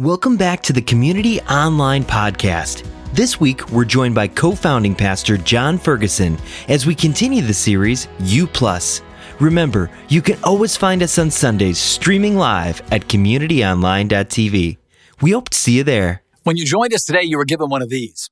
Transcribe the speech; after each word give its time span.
Welcome 0.00 0.38
back 0.38 0.62
to 0.62 0.72
the 0.72 0.80
Community 0.80 1.42
Online 1.42 2.04
Podcast. 2.04 2.88
This 3.12 3.38
week, 3.38 3.68
we're 3.68 3.84
joined 3.84 4.14
by 4.14 4.28
co 4.28 4.52
founding 4.52 4.94
pastor 4.94 5.36
Jon 5.36 5.76
Ferguson 5.76 6.38
as 6.68 6.86
we 6.86 6.94
continue 6.94 7.42
the 7.42 7.52
series 7.52 8.08
U. 8.20 8.46
Plus. 8.46 9.02
Remember, 9.40 9.90
you 10.08 10.22
can 10.22 10.42
always 10.42 10.74
find 10.74 11.02
us 11.02 11.18
on 11.18 11.30
Sundays 11.30 11.76
streaming 11.76 12.38
live 12.38 12.80
at 12.90 13.08
communityonline.tv. 13.08 14.78
We 15.20 15.30
hope 15.32 15.50
to 15.50 15.58
see 15.58 15.76
you 15.76 15.84
there. 15.84 16.22
When 16.44 16.56
you 16.56 16.64
joined 16.64 16.94
us 16.94 17.04
today, 17.04 17.24
you 17.24 17.36
were 17.36 17.44
given 17.44 17.68
one 17.68 17.82
of 17.82 17.90
these. 17.90 18.30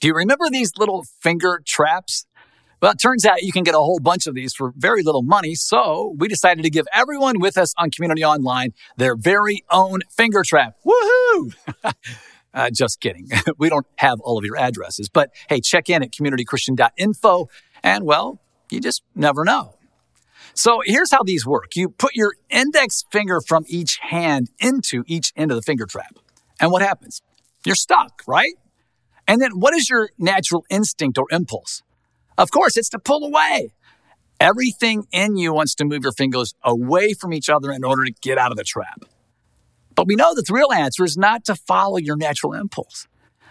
Do 0.00 0.08
you 0.08 0.14
remember 0.16 0.46
these 0.50 0.72
little 0.76 1.04
finger 1.20 1.62
traps? 1.64 2.26
Well, 2.84 2.92
it 2.92 2.98
turns 2.98 3.24
out 3.24 3.42
you 3.42 3.50
can 3.50 3.64
get 3.64 3.74
a 3.74 3.78
whole 3.78 3.98
bunch 3.98 4.26
of 4.26 4.34
these 4.34 4.52
for 4.52 4.74
very 4.76 5.02
little 5.02 5.22
money. 5.22 5.54
So 5.54 6.14
we 6.18 6.28
decided 6.28 6.64
to 6.64 6.68
give 6.68 6.84
everyone 6.92 7.40
with 7.40 7.56
us 7.56 7.72
on 7.78 7.90
Community 7.90 8.22
Online 8.22 8.74
their 8.98 9.16
very 9.16 9.64
own 9.70 10.00
finger 10.10 10.42
trap. 10.42 10.76
Woohoo! 10.84 11.54
uh, 12.52 12.68
just 12.68 13.00
kidding. 13.00 13.30
we 13.58 13.70
don't 13.70 13.86
have 13.96 14.20
all 14.20 14.36
of 14.36 14.44
your 14.44 14.58
addresses, 14.58 15.08
but 15.08 15.30
hey, 15.48 15.62
check 15.62 15.88
in 15.88 16.02
at 16.02 16.10
communitychristian.info 16.12 17.48
and 17.82 18.04
well, 18.04 18.42
you 18.68 18.82
just 18.82 19.02
never 19.14 19.46
know. 19.46 19.76
So 20.52 20.82
here's 20.84 21.10
how 21.10 21.22
these 21.22 21.46
work. 21.46 21.76
You 21.76 21.88
put 21.88 22.14
your 22.14 22.34
index 22.50 23.06
finger 23.10 23.40
from 23.40 23.64
each 23.66 23.96
hand 24.02 24.50
into 24.58 25.04
each 25.06 25.32
end 25.36 25.50
of 25.50 25.56
the 25.56 25.62
finger 25.62 25.86
trap. 25.86 26.18
And 26.60 26.70
what 26.70 26.82
happens? 26.82 27.22
You're 27.64 27.76
stuck, 27.76 28.20
right? 28.26 28.52
And 29.26 29.40
then 29.40 29.52
what 29.52 29.72
is 29.72 29.88
your 29.88 30.10
natural 30.18 30.66
instinct 30.68 31.16
or 31.16 31.24
impulse? 31.30 31.82
Of 32.36 32.50
course, 32.50 32.76
it's 32.76 32.88
to 32.90 32.98
pull 32.98 33.24
away. 33.24 33.72
Everything 34.40 35.06
in 35.12 35.36
you 35.36 35.52
wants 35.52 35.74
to 35.76 35.84
move 35.84 36.02
your 36.02 36.12
fingers 36.12 36.54
away 36.62 37.14
from 37.14 37.32
each 37.32 37.48
other 37.48 37.70
in 37.70 37.84
order 37.84 38.04
to 38.04 38.12
get 38.20 38.36
out 38.36 38.50
of 38.50 38.56
the 38.56 38.64
trap. 38.64 39.04
But 39.94 40.08
we 40.08 40.16
know 40.16 40.34
that 40.34 40.46
the 40.46 40.52
real 40.52 40.72
answer 40.72 41.04
is 41.04 41.16
not 41.16 41.44
to 41.44 41.54
follow 41.54 41.98
your 41.98 42.16
natural 42.16 42.52
impulse. 42.52 43.06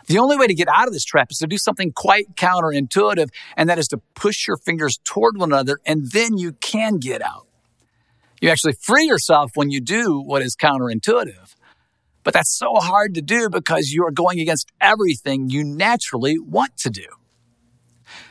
The 0.07 0.17
only 0.17 0.35
way 0.35 0.47
to 0.47 0.53
get 0.53 0.67
out 0.67 0.87
of 0.87 0.93
this 0.93 1.05
trap 1.05 1.31
is 1.31 1.37
to 1.37 1.47
do 1.47 1.57
something 1.57 1.93
quite 1.93 2.35
counterintuitive, 2.35 3.29
and 3.55 3.69
that 3.69 3.79
is 3.79 3.87
to 3.89 3.97
push 4.15 4.45
your 4.45 4.57
fingers 4.57 4.99
toward 5.05 5.37
one 5.37 5.53
another, 5.53 5.79
and 5.85 6.11
then 6.11 6.37
you 6.37 6.51
can 6.53 6.97
get 6.97 7.21
out. 7.21 7.47
You 8.41 8.49
actually 8.49 8.73
free 8.73 9.05
yourself 9.05 9.51
when 9.55 9.71
you 9.71 9.79
do 9.79 10.19
what 10.19 10.41
is 10.41 10.57
counterintuitive. 10.57 11.55
But 12.23 12.33
that's 12.33 12.51
so 12.51 12.75
hard 12.75 13.13
to 13.15 13.21
do 13.21 13.49
because 13.49 13.91
you 13.91 14.05
are 14.05 14.11
going 14.11 14.41
against 14.41 14.69
everything 14.81 15.49
you 15.49 15.63
naturally 15.63 16.37
want 16.37 16.75
to 16.79 16.89
do. 16.89 17.05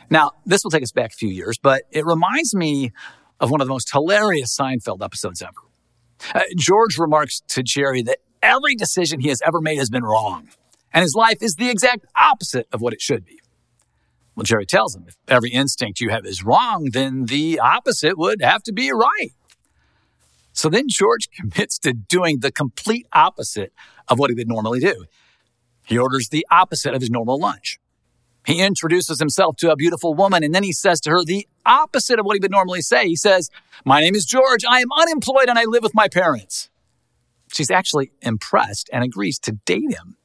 Now, 0.09 0.31
this 0.45 0.63
will 0.63 0.71
take 0.71 0.83
us 0.83 0.91
back 0.91 1.11
a 1.11 1.15
few 1.15 1.29
years, 1.29 1.57
but 1.57 1.83
it 1.91 2.05
reminds 2.05 2.55
me 2.55 2.91
of 3.39 3.51
one 3.51 3.61
of 3.61 3.67
the 3.67 3.73
most 3.73 3.91
hilarious 3.91 4.55
Seinfeld 4.55 5.03
episodes 5.03 5.41
ever. 5.41 5.51
Uh, 6.33 6.41
George 6.57 6.97
remarks 6.97 7.41
to 7.49 7.63
Jerry 7.63 8.01
that 8.03 8.19
every 8.41 8.75
decision 8.75 9.19
he 9.19 9.29
has 9.29 9.41
ever 9.45 9.61
made 9.61 9.77
has 9.77 9.89
been 9.89 10.03
wrong, 10.03 10.49
and 10.93 11.01
his 11.01 11.15
life 11.15 11.41
is 11.41 11.55
the 11.55 11.69
exact 11.69 12.05
opposite 12.15 12.67
of 12.71 12.81
what 12.81 12.93
it 12.93 13.01
should 13.01 13.25
be. 13.25 13.39
Well, 14.35 14.43
Jerry 14.43 14.65
tells 14.65 14.95
him 14.95 15.05
if 15.07 15.15
every 15.27 15.51
instinct 15.51 15.99
you 15.99 16.09
have 16.09 16.25
is 16.25 16.43
wrong, 16.43 16.89
then 16.91 17.25
the 17.25 17.59
opposite 17.59 18.17
would 18.17 18.41
have 18.41 18.63
to 18.63 18.73
be 18.73 18.91
right. 18.91 19.31
So 20.53 20.69
then 20.69 20.87
George 20.87 21.29
commits 21.35 21.77
to 21.79 21.93
doing 21.93 22.39
the 22.39 22.51
complete 22.51 23.07
opposite 23.13 23.73
of 24.07 24.19
what 24.19 24.29
he 24.29 24.35
would 24.35 24.47
normally 24.47 24.79
do. 24.79 25.05
He 25.85 25.97
orders 25.97 26.29
the 26.29 26.47
opposite 26.49 26.93
of 26.93 27.01
his 27.01 27.09
normal 27.09 27.37
lunch. 27.37 27.79
He 28.45 28.61
introduces 28.61 29.19
himself 29.19 29.55
to 29.57 29.71
a 29.71 29.75
beautiful 29.75 30.13
woman 30.13 30.43
and 30.43 30.53
then 30.53 30.63
he 30.63 30.73
says 30.73 30.99
to 31.01 31.09
her 31.09 31.23
the 31.23 31.47
opposite 31.65 32.19
of 32.19 32.25
what 32.25 32.35
he 32.35 32.39
would 32.41 32.51
normally 32.51 32.81
say. 32.81 33.07
He 33.07 33.15
says, 33.15 33.49
My 33.85 34.01
name 34.01 34.15
is 34.15 34.25
George. 34.25 34.65
I 34.67 34.79
am 34.79 34.89
unemployed 34.97 35.47
and 35.47 35.57
I 35.57 35.63
live 35.63 35.83
with 35.83 35.95
my 35.95 36.07
parents. 36.07 36.69
She's 37.53 37.71
actually 37.71 38.11
impressed 38.21 38.89
and 38.91 39.03
agrees 39.03 39.39
to 39.39 39.53
date 39.65 39.93
him. 39.93 40.17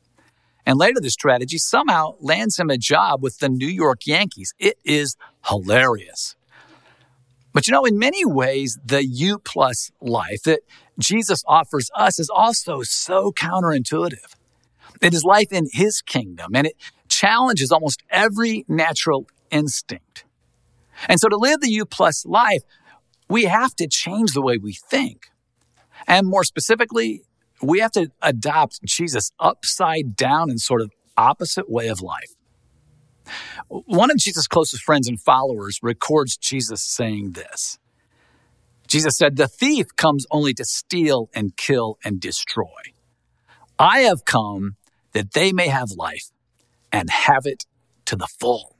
And 0.66 0.78
later, 0.78 1.00
the 1.00 1.10
strategy 1.10 1.56
somehow 1.56 2.16
lands 2.20 2.58
him 2.58 2.68
a 2.68 2.76
job 2.76 3.22
with 3.22 3.38
the 3.38 3.48
New 3.48 3.68
York 3.68 4.06
Yankees. 4.06 4.52
It 4.58 4.78
is 4.84 5.16
hilarious. 5.46 6.36
But 7.54 7.66
you 7.66 7.72
know, 7.72 7.84
in 7.84 7.98
many 7.98 8.24
ways, 8.26 8.78
the 8.84 9.04
U 9.04 9.38
plus 9.38 9.90
life 10.00 10.42
that 10.42 10.60
Jesus 10.98 11.42
offers 11.46 11.90
us 11.96 12.18
is 12.18 12.28
also 12.28 12.82
so 12.82 13.32
counterintuitive. 13.32 14.34
It 15.00 15.14
is 15.14 15.24
life 15.24 15.52
in 15.52 15.68
his 15.72 16.02
kingdom 16.02 16.54
and 16.54 16.66
it 16.66 16.76
challenges 17.18 17.72
almost 17.72 18.02
every 18.10 18.64
natural 18.68 19.26
instinct. 19.50 20.24
And 21.08 21.18
so 21.18 21.28
to 21.28 21.36
live 21.36 21.60
the 21.60 21.70
U 21.70 21.84
plus 21.84 22.24
life, 22.24 22.62
we 23.28 23.44
have 23.44 23.74
to 23.76 23.88
change 23.88 24.32
the 24.32 24.42
way 24.42 24.56
we 24.58 24.74
think. 24.74 25.26
And 26.06 26.26
more 26.28 26.44
specifically, 26.44 27.22
we 27.60 27.80
have 27.80 27.90
to 27.92 28.10
adopt 28.22 28.84
Jesus' 28.84 29.32
upside 29.40 30.14
down 30.14 30.48
and 30.48 30.60
sort 30.60 30.80
of 30.80 30.92
opposite 31.16 31.68
way 31.68 31.88
of 31.88 32.00
life. 32.00 32.34
One 33.68 34.10
of 34.10 34.16
Jesus' 34.16 34.46
closest 34.46 34.82
friends 34.84 35.08
and 35.08 35.20
followers 35.20 35.80
records 35.82 36.36
Jesus 36.36 36.82
saying 36.82 37.32
this 37.32 37.78
Jesus 38.86 39.16
said, 39.16 39.36
The 39.36 39.48
thief 39.48 39.86
comes 39.96 40.24
only 40.30 40.54
to 40.54 40.64
steal 40.64 41.28
and 41.34 41.56
kill 41.56 41.98
and 42.04 42.20
destroy. 42.20 42.94
I 43.78 44.00
have 44.00 44.24
come 44.24 44.76
that 45.12 45.32
they 45.32 45.52
may 45.52 45.68
have 45.68 45.90
life 45.90 46.30
and 46.92 47.10
have 47.10 47.46
it 47.46 47.64
to 48.06 48.16
the 48.16 48.28
full. 48.40 48.76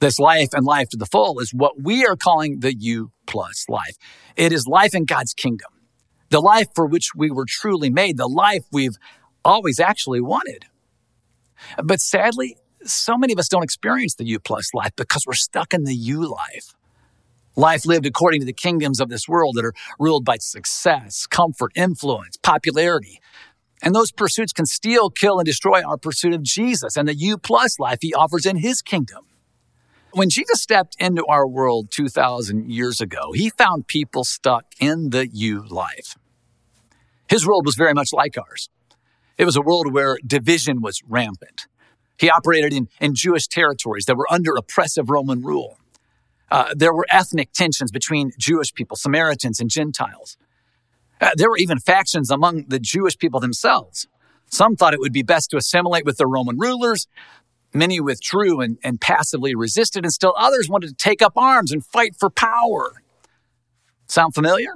This 0.00 0.18
life 0.18 0.50
and 0.52 0.66
life 0.66 0.88
to 0.90 0.96
the 0.96 1.06
full 1.06 1.40
is 1.40 1.52
what 1.52 1.82
we 1.82 2.04
are 2.04 2.16
calling 2.16 2.60
the 2.60 2.74
U 2.74 3.10
plus 3.26 3.66
life. 3.68 3.96
It 4.36 4.52
is 4.52 4.66
life 4.66 4.94
in 4.94 5.04
God's 5.04 5.34
kingdom, 5.34 5.70
the 6.30 6.40
life 6.40 6.68
for 6.74 6.86
which 6.86 7.14
we 7.14 7.30
were 7.30 7.46
truly 7.48 7.90
made, 7.90 8.16
the 8.16 8.28
life 8.28 8.64
we've 8.70 8.96
always 9.44 9.80
actually 9.80 10.20
wanted. 10.20 10.66
But 11.82 12.00
sadly, 12.00 12.56
so 12.84 13.16
many 13.16 13.32
of 13.32 13.38
us 13.38 13.48
don't 13.48 13.62
experience 13.62 14.14
the 14.14 14.26
U 14.26 14.38
plus 14.38 14.74
life 14.74 14.92
because 14.96 15.24
we're 15.26 15.34
stuck 15.34 15.72
in 15.72 15.84
the 15.84 15.94
U 15.94 16.28
life. 16.28 16.74
Life 17.56 17.86
lived 17.86 18.04
according 18.04 18.40
to 18.40 18.46
the 18.46 18.52
kingdoms 18.52 19.00
of 19.00 19.08
this 19.08 19.28
world 19.28 19.54
that 19.54 19.64
are 19.64 19.74
ruled 19.98 20.24
by 20.24 20.36
success, 20.40 21.26
comfort, 21.26 21.70
influence, 21.76 22.36
popularity, 22.36 23.20
and 23.84 23.94
those 23.94 24.10
pursuits 24.10 24.52
can 24.52 24.64
steal, 24.64 25.10
kill, 25.10 25.38
and 25.38 25.44
destroy 25.44 25.82
our 25.84 25.98
pursuit 25.98 26.32
of 26.32 26.42
Jesus 26.42 26.96
and 26.96 27.06
the 27.06 27.14
U 27.14 27.36
plus 27.36 27.78
life 27.78 27.98
he 28.00 28.14
offers 28.14 28.46
in 28.46 28.56
his 28.56 28.80
kingdom. 28.80 29.26
When 30.12 30.30
Jesus 30.30 30.62
stepped 30.62 30.96
into 30.98 31.26
our 31.26 31.46
world 31.46 31.90
2,000 31.90 32.70
years 32.70 33.00
ago, 33.00 33.32
he 33.32 33.50
found 33.50 33.86
people 33.86 34.24
stuck 34.24 34.64
in 34.80 35.10
the 35.10 35.28
U 35.28 35.66
life. 35.68 36.16
His 37.28 37.46
world 37.46 37.66
was 37.66 37.74
very 37.74 37.92
much 37.92 38.08
like 38.12 38.38
ours. 38.38 38.70
It 39.36 39.44
was 39.44 39.56
a 39.56 39.60
world 39.60 39.92
where 39.92 40.18
division 40.26 40.80
was 40.80 41.02
rampant. 41.06 41.66
He 42.16 42.30
operated 42.30 42.72
in, 42.72 42.88
in 43.00 43.14
Jewish 43.14 43.48
territories 43.48 44.06
that 44.06 44.16
were 44.16 44.32
under 44.32 44.54
oppressive 44.56 45.10
Roman 45.10 45.42
rule. 45.42 45.78
Uh, 46.50 46.72
there 46.74 46.94
were 46.94 47.06
ethnic 47.10 47.52
tensions 47.52 47.90
between 47.90 48.30
Jewish 48.38 48.72
people, 48.72 48.96
Samaritans, 48.96 49.60
and 49.60 49.68
Gentiles. 49.68 50.36
Uh, 51.20 51.30
there 51.36 51.48
were 51.48 51.56
even 51.56 51.78
factions 51.78 52.30
among 52.30 52.64
the 52.68 52.78
Jewish 52.78 53.16
people 53.16 53.40
themselves. 53.40 54.06
Some 54.50 54.76
thought 54.76 54.94
it 54.94 55.00
would 55.00 55.12
be 55.12 55.22
best 55.22 55.50
to 55.50 55.56
assimilate 55.56 56.04
with 56.04 56.16
the 56.16 56.26
Roman 56.26 56.58
rulers. 56.58 57.06
Many 57.72 58.00
withdrew 58.00 58.60
and, 58.60 58.78
and 58.84 59.00
passively 59.00 59.54
resisted, 59.54 60.04
and 60.04 60.12
still 60.12 60.34
others 60.38 60.68
wanted 60.68 60.88
to 60.88 60.94
take 60.94 61.22
up 61.22 61.32
arms 61.36 61.72
and 61.72 61.84
fight 61.84 62.14
for 62.16 62.30
power. 62.30 62.92
Sound 64.06 64.34
familiar? 64.34 64.74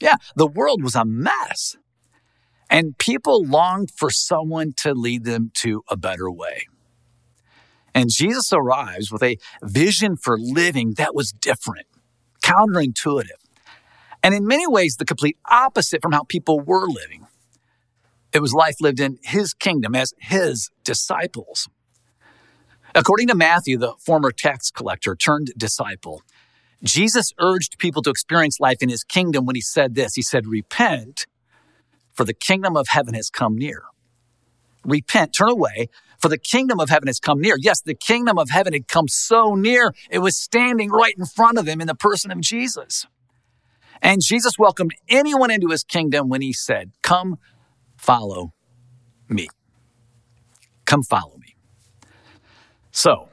Yeah, 0.00 0.16
the 0.34 0.46
world 0.46 0.82
was 0.82 0.94
a 0.94 1.04
mess. 1.04 1.76
And 2.70 2.96
people 2.96 3.44
longed 3.44 3.90
for 3.90 4.10
someone 4.10 4.72
to 4.78 4.94
lead 4.94 5.24
them 5.24 5.50
to 5.56 5.82
a 5.88 5.96
better 5.96 6.30
way. 6.30 6.66
And 7.94 8.10
Jesus 8.10 8.52
arrives 8.52 9.10
with 9.10 9.22
a 9.22 9.36
vision 9.62 10.16
for 10.16 10.38
living 10.38 10.94
that 10.96 11.14
was 11.14 11.32
different, 11.32 11.86
counterintuitive, 12.42 13.39
and 14.22 14.34
in 14.34 14.46
many 14.46 14.66
ways, 14.66 14.96
the 14.96 15.04
complete 15.04 15.36
opposite 15.50 16.02
from 16.02 16.12
how 16.12 16.24
people 16.24 16.60
were 16.60 16.86
living. 16.86 17.26
It 18.32 18.40
was 18.40 18.52
life 18.52 18.76
lived 18.80 19.00
in 19.00 19.18
his 19.22 19.54
kingdom 19.54 19.94
as 19.94 20.14
his 20.18 20.70
disciples. 20.84 21.68
According 22.94 23.28
to 23.28 23.34
Matthew, 23.34 23.78
the 23.78 23.94
former 23.98 24.30
tax 24.30 24.70
collector 24.70 25.14
turned 25.14 25.52
disciple, 25.56 26.22
Jesus 26.82 27.32
urged 27.38 27.78
people 27.78 28.02
to 28.02 28.10
experience 28.10 28.58
life 28.58 28.78
in 28.80 28.88
his 28.88 29.04
kingdom 29.04 29.44
when 29.46 29.54
he 29.54 29.60
said 29.60 29.94
this. 29.94 30.14
He 30.14 30.22
said, 30.22 30.46
Repent, 30.46 31.26
for 32.14 32.24
the 32.24 32.34
kingdom 32.34 32.76
of 32.76 32.88
heaven 32.88 33.14
has 33.14 33.30
come 33.30 33.56
near. 33.56 33.82
Repent, 34.84 35.34
turn 35.34 35.50
away, 35.50 35.88
for 36.18 36.28
the 36.28 36.38
kingdom 36.38 36.80
of 36.80 36.88
heaven 36.88 37.06
has 37.06 37.20
come 37.20 37.40
near. 37.40 37.56
Yes, 37.58 37.82
the 37.82 37.94
kingdom 37.94 38.38
of 38.38 38.50
heaven 38.50 38.72
had 38.72 38.88
come 38.88 39.08
so 39.08 39.54
near, 39.54 39.94
it 40.10 40.20
was 40.20 40.36
standing 40.36 40.90
right 40.90 41.14
in 41.16 41.26
front 41.26 41.58
of 41.58 41.66
him 41.66 41.80
in 41.80 41.86
the 41.86 41.94
person 41.94 42.30
of 42.30 42.40
Jesus. 42.40 43.06
And 44.02 44.22
Jesus 44.22 44.58
welcomed 44.58 44.94
anyone 45.08 45.50
into 45.50 45.68
his 45.68 45.84
kingdom 45.84 46.28
when 46.28 46.42
he 46.42 46.52
said, 46.52 46.92
Come 47.02 47.38
follow 47.96 48.52
me. 49.28 49.48
Come 50.84 51.02
follow 51.02 51.36
me. 51.36 51.54
So, 52.90 53.28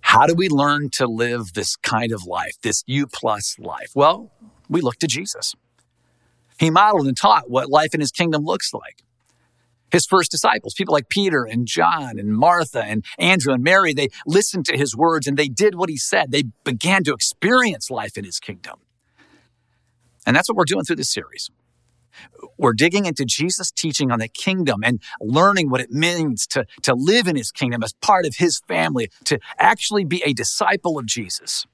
how 0.00 0.26
do 0.26 0.34
we 0.34 0.48
learn 0.48 0.90
to 0.94 1.06
live 1.06 1.52
this 1.52 1.76
kind 1.76 2.12
of 2.12 2.24
life, 2.24 2.56
this 2.62 2.82
U 2.86 3.06
plus 3.06 3.58
life? 3.58 3.92
Well, 3.94 4.32
we 4.68 4.80
look 4.80 4.96
to 4.96 5.06
Jesus. 5.06 5.54
He 6.58 6.70
modeled 6.70 7.06
and 7.06 7.16
taught 7.16 7.50
what 7.50 7.68
life 7.68 7.94
in 7.94 8.00
his 8.00 8.10
kingdom 8.10 8.44
looks 8.44 8.74
like. 8.74 9.02
His 9.90 10.06
first 10.06 10.30
disciples, 10.30 10.74
people 10.74 10.92
like 10.92 11.08
Peter 11.08 11.44
and 11.44 11.66
John 11.66 12.18
and 12.18 12.32
Martha 12.34 12.82
and 12.82 13.04
Andrew 13.18 13.54
and 13.54 13.62
Mary, 13.62 13.94
they 13.94 14.08
listened 14.26 14.66
to 14.66 14.76
his 14.76 14.96
words 14.96 15.26
and 15.26 15.36
they 15.36 15.48
did 15.48 15.76
what 15.76 15.88
he 15.88 15.96
said. 15.96 16.30
They 16.30 16.44
began 16.64 17.04
to 17.04 17.14
experience 17.14 17.90
life 17.90 18.18
in 18.18 18.24
his 18.24 18.38
kingdom. 18.38 18.80
And 20.28 20.36
that's 20.36 20.46
what 20.46 20.56
we're 20.56 20.64
doing 20.64 20.84
through 20.84 20.96
this 20.96 21.10
series. 21.10 21.50
We're 22.58 22.74
digging 22.74 23.06
into 23.06 23.24
Jesus' 23.24 23.70
teaching 23.70 24.10
on 24.10 24.18
the 24.18 24.28
kingdom 24.28 24.82
and 24.84 25.00
learning 25.22 25.70
what 25.70 25.80
it 25.80 25.90
means 25.90 26.46
to, 26.48 26.66
to 26.82 26.94
live 26.94 27.26
in 27.28 27.34
his 27.34 27.50
kingdom 27.50 27.82
as 27.82 27.94
part 27.94 28.26
of 28.26 28.36
his 28.36 28.60
family, 28.68 29.08
to 29.24 29.38
actually 29.58 30.04
be 30.04 30.22
a 30.26 30.34
disciple 30.34 30.98
of 30.98 31.06
Jesus. 31.06 31.66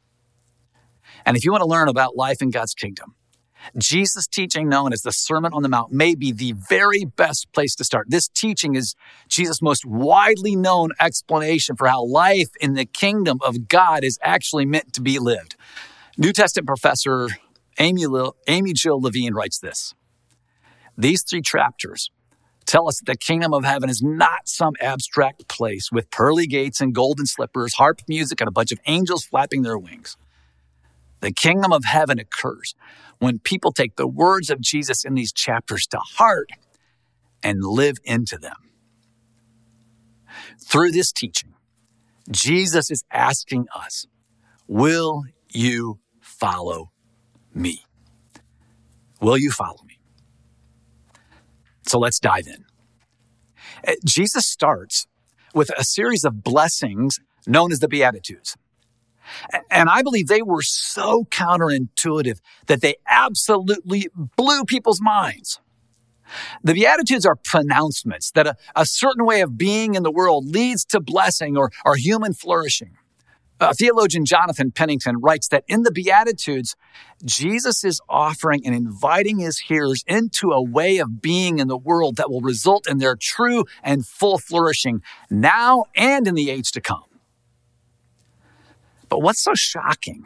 And 1.26 1.36
if 1.36 1.44
you 1.44 1.50
want 1.50 1.62
to 1.62 1.68
learn 1.68 1.88
about 1.88 2.14
life 2.14 2.40
in 2.40 2.50
God's 2.50 2.74
kingdom, 2.74 3.16
Jesus' 3.76 4.28
teaching, 4.28 4.68
known 4.68 4.92
as 4.92 5.02
the 5.02 5.10
Sermon 5.10 5.52
on 5.52 5.64
the 5.64 5.68
Mount, 5.68 5.90
may 5.90 6.14
be 6.14 6.30
the 6.30 6.52
very 6.52 7.04
best 7.04 7.50
place 7.52 7.74
to 7.74 7.82
start. 7.82 8.06
This 8.08 8.28
teaching 8.28 8.76
is 8.76 8.94
Jesus' 9.26 9.60
most 9.60 9.84
widely 9.84 10.54
known 10.54 10.90
explanation 11.00 11.74
for 11.74 11.88
how 11.88 12.04
life 12.04 12.50
in 12.60 12.74
the 12.74 12.84
kingdom 12.84 13.40
of 13.44 13.66
God 13.66 14.04
is 14.04 14.16
actually 14.22 14.64
meant 14.64 14.92
to 14.92 15.00
be 15.00 15.18
lived. 15.18 15.56
New 16.16 16.32
Testament 16.32 16.68
professor 16.68 17.30
Amy, 17.78 18.04
Amy 18.46 18.72
Jill 18.72 19.00
Levine 19.00 19.34
writes 19.34 19.58
this 19.58 19.94
These 20.96 21.22
three 21.22 21.42
chapters 21.42 22.10
tell 22.66 22.88
us 22.88 22.98
that 23.00 23.12
the 23.12 23.16
kingdom 23.16 23.52
of 23.52 23.64
heaven 23.64 23.90
is 23.90 24.02
not 24.02 24.48
some 24.48 24.74
abstract 24.80 25.48
place 25.48 25.90
with 25.92 26.10
pearly 26.10 26.46
gates 26.46 26.80
and 26.80 26.94
golden 26.94 27.26
slippers, 27.26 27.74
harp 27.74 28.00
music, 28.08 28.40
and 28.40 28.48
a 28.48 28.52
bunch 28.52 28.72
of 28.72 28.80
angels 28.86 29.24
flapping 29.24 29.62
their 29.62 29.78
wings. 29.78 30.16
The 31.20 31.32
kingdom 31.32 31.72
of 31.72 31.84
heaven 31.84 32.18
occurs 32.18 32.74
when 33.18 33.38
people 33.38 33.72
take 33.72 33.96
the 33.96 34.06
words 34.06 34.50
of 34.50 34.60
Jesus 34.60 35.04
in 35.04 35.14
these 35.14 35.32
chapters 35.32 35.86
to 35.88 35.98
heart 35.98 36.50
and 37.42 37.64
live 37.64 37.98
into 38.04 38.36
them. 38.38 38.56
Through 40.62 40.92
this 40.92 41.12
teaching, 41.12 41.54
Jesus 42.30 42.90
is 42.90 43.04
asking 43.10 43.66
us, 43.74 44.06
Will 44.66 45.24
you 45.50 45.98
follow 46.20 46.90
me? 47.54 47.84
Will 49.20 49.38
you 49.38 49.50
follow 49.50 49.82
me? 49.86 49.98
So 51.86 51.98
let's 51.98 52.18
dive 52.18 52.46
in. 52.46 52.64
Uh, 53.86 53.92
Jesus 54.04 54.46
starts 54.46 55.06
with 55.54 55.70
a 55.78 55.84
series 55.84 56.24
of 56.24 56.42
blessings 56.42 57.20
known 57.46 57.72
as 57.72 57.80
the 57.80 57.88
Beatitudes. 57.88 58.56
And 59.70 59.88
I 59.88 60.02
believe 60.02 60.26
they 60.26 60.42
were 60.42 60.62
so 60.62 61.24
counterintuitive 61.24 62.40
that 62.66 62.82
they 62.82 62.96
absolutely 63.08 64.08
blew 64.36 64.64
people's 64.64 65.00
minds. 65.00 65.60
The 66.62 66.74
Beatitudes 66.74 67.24
are 67.26 67.36
pronouncements 67.36 68.30
that 68.32 68.46
a, 68.46 68.56
a, 68.74 68.86
certain 68.86 69.24
way 69.24 69.40
of 69.40 69.56
being 69.58 69.94
in 69.94 70.02
the 70.02 70.10
world 70.10 70.46
leads 70.46 70.84
to 70.86 71.00
blessing 71.00 71.56
or, 71.56 71.70
or 71.84 71.96
human 71.96 72.32
flourishing. 72.32 72.96
Uh, 73.64 73.72
theologian 73.72 74.26
Jonathan 74.26 74.70
Pennington 74.70 75.16
writes 75.22 75.48
that 75.48 75.64
in 75.68 75.84
the 75.84 75.90
Beatitudes, 75.90 76.76
Jesus 77.24 77.82
is 77.82 77.98
offering 78.10 78.60
and 78.66 78.74
inviting 78.74 79.38
his 79.38 79.58
hearers 79.58 80.04
into 80.06 80.50
a 80.50 80.62
way 80.62 80.98
of 80.98 81.22
being 81.22 81.58
in 81.58 81.66
the 81.66 81.78
world 81.78 82.16
that 82.16 82.30
will 82.30 82.42
result 82.42 82.86
in 82.86 82.98
their 82.98 83.16
true 83.16 83.64
and 83.82 84.04
full 84.04 84.36
flourishing 84.36 85.00
now 85.30 85.84
and 85.96 86.26
in 86.26 86.34
the 86.34 86.50
age 86.50 86.72
to 86.72 86.82
come. 86.82 87.04
But 89.08 89.22
what's 89.22 89.42
so 89.42 89.54
shocking 89.54 90.24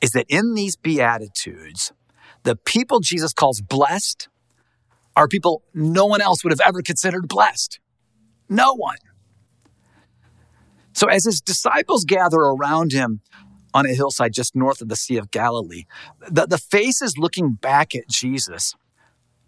is 0.00 0.12
that 0.12 0.26
in 0.28 0.54
these 0.54 0.76
Beatitudes, 0.76 1.92
the 2.44 2.54
people 2.54 3.00
Jesus 3.00 3.32
calls 3.32 3.60
blessed 3.60 4.28
are 5.16 5.26
people 5.26 5.64
no 5.74 6.06
one 6.06 6.20
else 6.20 6.44
would 6.44 6.52
have 6.52 6.62
ever 6.64 6.82
considered 6.82 7.26
blessed. 7.26 7.80
No 8.48 8.74
one. 8.74 8.98
So 10.96 11.08
as 11.08 11.26
his 11.26 11.42
disciples 11.42 12.06
gather 12.06 12.38
around 12.38 12.92
him 12.92 13.20
on 13.74 13.84
a 13.84 13.92
hillside 13.92 14.32
just 14.32 14.56
north 14.56 14.80
of 14.80 14.88
the 14.88 14.96
Sea 14.96 15.18
of 15.18 15.30
Galilee, 15.30 15.84
the, 16.26 16.46
the 16.46 16.56
faces 16.56 17.18
looking 17.18 17.52
back 17.52 17.94
at 17.94 18.08
Jesus, 18.08 18.74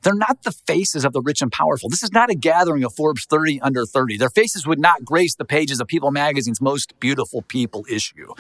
they're 0.03 0.15
not 0.15 0.43
the 0.43 0.53
faces 0.53 1.07
of 1.07 1.15
the 1.15 1.23
rich 1.23 1.41
and 1.41 1.51
powerful. 1.51 1.89
This 1.89 2.03
is 2.03 2.13
not 2.13 2.29
a 2.29 2.35
gathering 2.35 2.85
of 2.85 2.93
Forbes 2.93 3.25
30 3.25 3.63
under 3.63 3.87
30. 3.87 4.19
Their 4.19 4.29
faces 4.29 4.67
would 4.67 4.79
not 4.79 5.07
grace 5.07 5.37
the 5.37 5.47
pages 5.47 5.81
of 5.81 5.89
People 5.89 6.11
magazine's 6.11 6.61
most 6.61 7.01
beautiful 7.01 7.41
people 7.41 7.87
issue. 7.89 8.35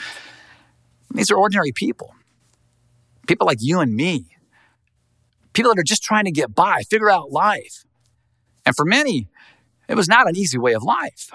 These 1.14 1.30
are 1.30 1.38
ordinary 1.38 1.72
people. 1.72 2.14
People 3.26 3.46
like 3.46 3.58
you 3.62 3.80
and 3.80 3.96
me. 3.96 4.36
People 5.54 5.72
that 5.72 5.80
are 5.80 5.82
just 5.82 6.02
trying 6.02 6.26
to 6.26 6.30
get 6.30 6.54
by, 6.54 6.82
figure 6.82 7.10
out 7.10 7.32
life. 7.32 7.86
And 8.66 8.76
for 8.76 8.84
many, 8.84 9.28
it 9.88 9.94
was 9.94 10.08
not 10.08 10.28
an 10.28 10.36
easy 10.36 10.58
way 10.58 10.74
of 10.74 10.82
life. 10.82 11.30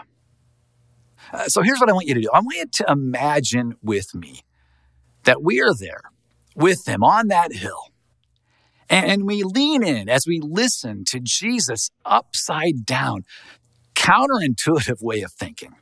Uh, 1.34 1.48
so 1.48 1.62
here's 1.62 1.80
what 1.80 1.90
I 1.90 1.94
want 1.94 2.08
you 2.08 2.14
to 2.14 2.22
do 2.22 2.30
I 2.32 2.40
want 2.40 2.56
you 2.56 2.66
to 2.72 2.86
imagine 2.88 3.76
with 3.82 4.14
me 4.14 4.42
that 5.24 5.42
we 5.42 5.60
are 5.62 5.74
there 5.74 6.02
with 6.56 6.86
them 6.86 7.04
on 7.04 7.28
that 7.30 7.54
hill. 7.54 7.90
And 8.90 9.26
we 9.26 9.44
lean 9.44 9.82
in 9.82 10.08
as 10.08 10.28
we 10.28 10.40
listen 10.40 11.04
to 11.06 11.20
Jesus' 11.20 11.90
upside 12.06 12.86
down, 12.86 13.26
counterintuitive 13.96 15.02
way 15.02 15.22
of 15.22 15.32
thinking. 15.32 15.76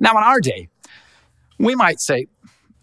Now, 0.00 0.12
in 0.12 0.22
our 0.22 0.40
day, 0.40 0.68
we 1.58 1.74
might 1.74 1.98
say, 1.98 2.26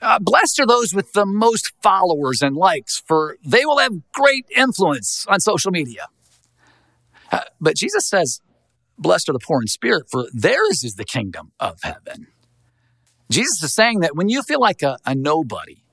uh, 0.01 0.19
Blessed 0.19 0.59
are 0.59 0.65
those 0.65 0.93
with 0.93 1.13
the 1.13 1.25
most 1.25 1.71
followers 1.81 2.41
and 2.41 2.57
likes, 2.57 3.01
for 3.05 3.37
they 3.45 3.65
will 3.65 3.77
have 3.77 4.11
great 4.11 4.45
influence 4.53 5.25
on 5.29 5.39
social 5.39 5.71
media. 5.71 6.07
Uh, 7.31 7.41
but 7.61 7.75
Jesus 7.75 8.05
says, 8.05 8.41
Blessed 8.99 9.29
are 9.29 9.33
the 9.33 9.39
poor 9.39 9.61
in 9.61 9.67
spirit, 9.67 10.07
for 10.11 10.27
theirs 10.33 10.83
is 10.83 10.95
the 10.95 11.05
kingdom 11.05 11.51
of 11.59 11.79
heaven. 11.83 12.27
Jesus 13.31 13.63
is 13.63 13.73
saying 13.73 14.01
that 14.01 14.15
when 14.15 14.27
you 14.27 14.43
feel 14.43 14.59
like 14.59 14.81
a, 14.81 14.97
a 15.05 15.15
nobody, 15.15 15.83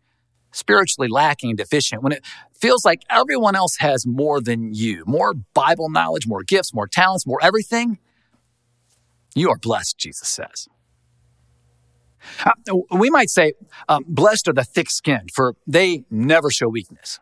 spiritually 0.50 1.08
lacking 1.08 1.50
and 1.50 1.58
deficient, 1.58 2.02
when 2.02 2.12
it 2.12 2.24
feels 2.58 2.84
like 2.84 3.02
everyone 3.10 3.54
else 3.54 3.76
has 3.78 4.06
more 4.06 4.40
than 4.40 4.74
you, 4.74 5.04
more 5.06 5.34
Bible 5.54 5.90
knowledge, 5.90 6.26
more 6.26 6.42
gifts, 6.42 6.74
more 6.74 6.88
talents, 6.88 7.26
more 7.26 7.38
everything, 7.42 7.98
you 9.34 9.50
are 9.50 9.58
blessed, 9.58 9.98
Jesus 9.98 10.28
says. 10.28 10.66
Uh, 12.44 12.52
we 12.90 13.10
might 13.10 13.30
say, 13.30 13.52
um, 13.88 14.04
blessed 14.08 14.48
are 14.48 14.52
the 14.52 14.64
thick 14.64 14.90
skinned, 14.90 15.30
for 15.32 15.54
they 15.66 16.04
never 16.10 16.50
show 16.50 16.68
weakness. 16.68 17.20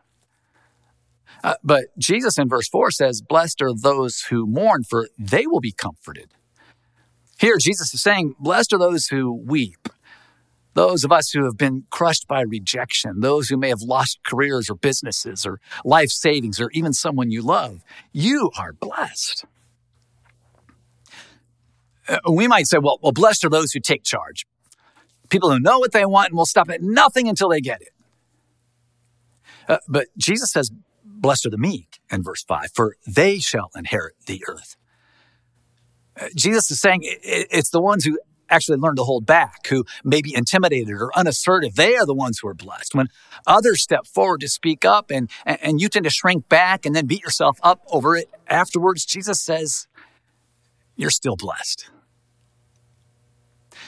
Uh, 1.45 1.53
but 1.63 1.85
Jesus 1.99 2.39
in 2.39 2.49
verse 2.49 2.67
4 2.67 2.89
says, 2.89 3.21
Blessed 3.21 3.61
are 3.61 3.71
those 3.71 4.21
who 4.29 4.47
mourn, 4.47 4.83
for 4.83 5.09
they 5.15 5.45
will 5.45 5.59
be 5.59 5.71
comforted. 5.71 6.31
Here, 7.37 7.57
Jesus 7.59 7.93
is 7.93 8.01
saying, 8.01 8.33
Blessed 8.39 8.73
are 8.73 8.79
those 8.79 9.09
who 9.09 9.31
weep, 9.31 9.87
those 10.73 11.03
of 11.03 11.11
us 11.11 11.29
who 11.29 11.43
have 11.43 11.55
been 11.55 11.83
crushed 11.91 12.27
by 12.27 12.41
rejection, 12.41 13.19
those 13.19 13.49
who 13.49 13.57
may 13.57 13.69
have 13.69 13.83
lost 13.83 14.23
careers 14.25 14.71
or 14.71 14.75
businesses 14.75 15.45
or 15.45 15.59
life 15.83 16.09
savings 16.09 16.59
or 16.59 16.71
even 16.71 16.93
someone 16.93 17.29
you 17.29 17.43
love. 17.43 17.81
You 18.11 18.49
are 18.57 18.73
blessed. 18.73 19.45
Uh, 22.07 22.17
we 22.31 22.47
might 22.47 22.65
say, 22.65 22.79
well, 22.79 22.97
well, 23.03 23.11
blessed 23.11 23.45
are 23.45 23.49
those 23.49 23.71
who 23.71 23.79
take 23.79 24.03
charge 24.03 24.47
people 25.29 25.51
who 25.51 25.59
know 25.59 25.79
what 25.79 25.91
they 25.91 26.05
want 26.05 26.29
and 26.29 26.37
will 26.37 26.45
stop 26.45 26.69
at 26.69 26.81
nothing 26.81 27.27
until 27.27 27.49
they 27.49 27.61
get 27.61 27.81
it. 27.81 27.89
Uh, 29.67 29.77
but 29.87 30.07
Jesus 30.17 30.51
says, 30.51 30.71
Blessed 31.25 31.47
are 31.47 31.49
the 31.49 31.57
meek 31.57 31.99
in 32.11 32.21
verse 32.21 32.43
5, 32.43 32.67
for 32.75 32.97
they 33.07 33.39
shall 33.39 33.71
inherit 33.75 34.13
the 34.27 34.43
earth. 34.47 34.75
Uh, 36.21 36.27
Jesus 36.35 36.69
is 36.69 36.79
saying 36.79 36.99
it's 37.01 37.71
the 37.71 37.81
ones 37.81 38.05
who 38.05 38.19
actually 38.47 38.77
learn 38.77 38.95
to 38.97 39.03
hold 39.03 39.25
back, 39.25 39.65
who 39.65 39.85
may 40.03 40.21
be 40.21 40.35
intimidated 40.35 40.93
or 40.93 41.09
unassertive. 41.17 41.73
They 41.73 41.95
are 41.95 42.05
the 42.05 42.13
ones 42.13 42.37
who 42.37 42.47
are 42.47 42.53
blessed. 42.53 42.93
When 42.93 43.07
others 43.47 43.81
step 43.81 44.05
forward 44.05 44.41
to 44.41 44.47
speak 44.47 44.85
up 44.85 45.09
and, 45.09 45.27
and 45.47 45.81
you 45.81 45.89
tend 45.89 46.03
to 46.03 46.11
shrink 46.11 46.47
back 46.47 46.85
and 46.85 46.95
then 46.95 47.07
beat 47.07 47.23
yourself 47.23 47.57
up 47.63 47.81
over 47.87 48.15
it 48.15 48.29
afterwards, 48.47 49.03
Jesus 49.03 49.41
says, 49.41 49.87
You're 50.95 51.09
still 51.09 51.35
blessed. 51.35 51.89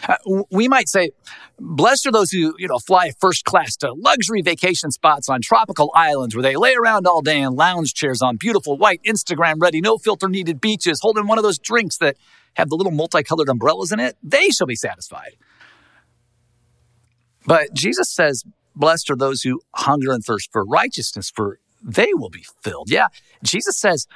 Uh, 0.08 0.44
we 0.50 0.68
might 0.68 0.88
say, 0.90 1.12
blessed 1.60 2.08
are 2.08 2.12
those 2.12 2.32
who, 2.32 2.56
you 2.58 2.68
know, 2.68 2.80
fly 2.80 3.12
first 3.20 3.46
class 3.46 3.76
to 3.78 3.94
luxury 3.94 4.42
vacation 4.42 4.92
spots 4.92 5.30
on 5.30 5.42
tropical 5.42 5.92
islands 5.96 6.36
where 6.36 6.44
they 6.44 6.56
lay 6.56 6.76
around 6.76 7.08
all 7.08 7.22
day 7.22 7.40
in 7.40 7.56
lounge 7.56 7.94
chairs 7.94 8.22
on 8.22 8.38
beautiful 8.38 8.78
white 8.78 9.02
Instagram 9.04 9.56
ready, 9.60 9.82
no 9.82 9.98
filter 9.98 10.30
needed 10.30 10.62
beaches, 10.62 11.00
holding 11.02 11.28
one 11.28 11.38
of 11.38 11.44
those 11.44 11.58
drinks 11.58 11.98
that 11.98 12.16
have 12.56 12.70
the 12.70 12.76
little 12.76 12.92
multicolored 12.92 13.50
umbrellas 13.50 13.92
in 13.92 14.00
it. 14.00 14.18
They 14.24 14.50
shall 14.50 14.68
be 14.68 14.76
satisfied. 14.76 15.38
But 17.46 17.74
Jesus 17.74 18.10
says, 18.10 18.44
blessed 18.76 19.10
are 19.10 19.16
those 19.16 19.42
who 19.42 19.62
hunger 19.74 20.12
and 20.12 20.24
thirst 20.24 20.52
for 20.52 20.66
righteousness, 20.66 21.32
for 21.34 21.60
they 21.82 22.14
will 22.14 22.30
be 22.30 22.46
filled. 22.62 22.90
Yeah, 22.90 23.08
Jesus 23.44 23.78
says, 23.78 24.08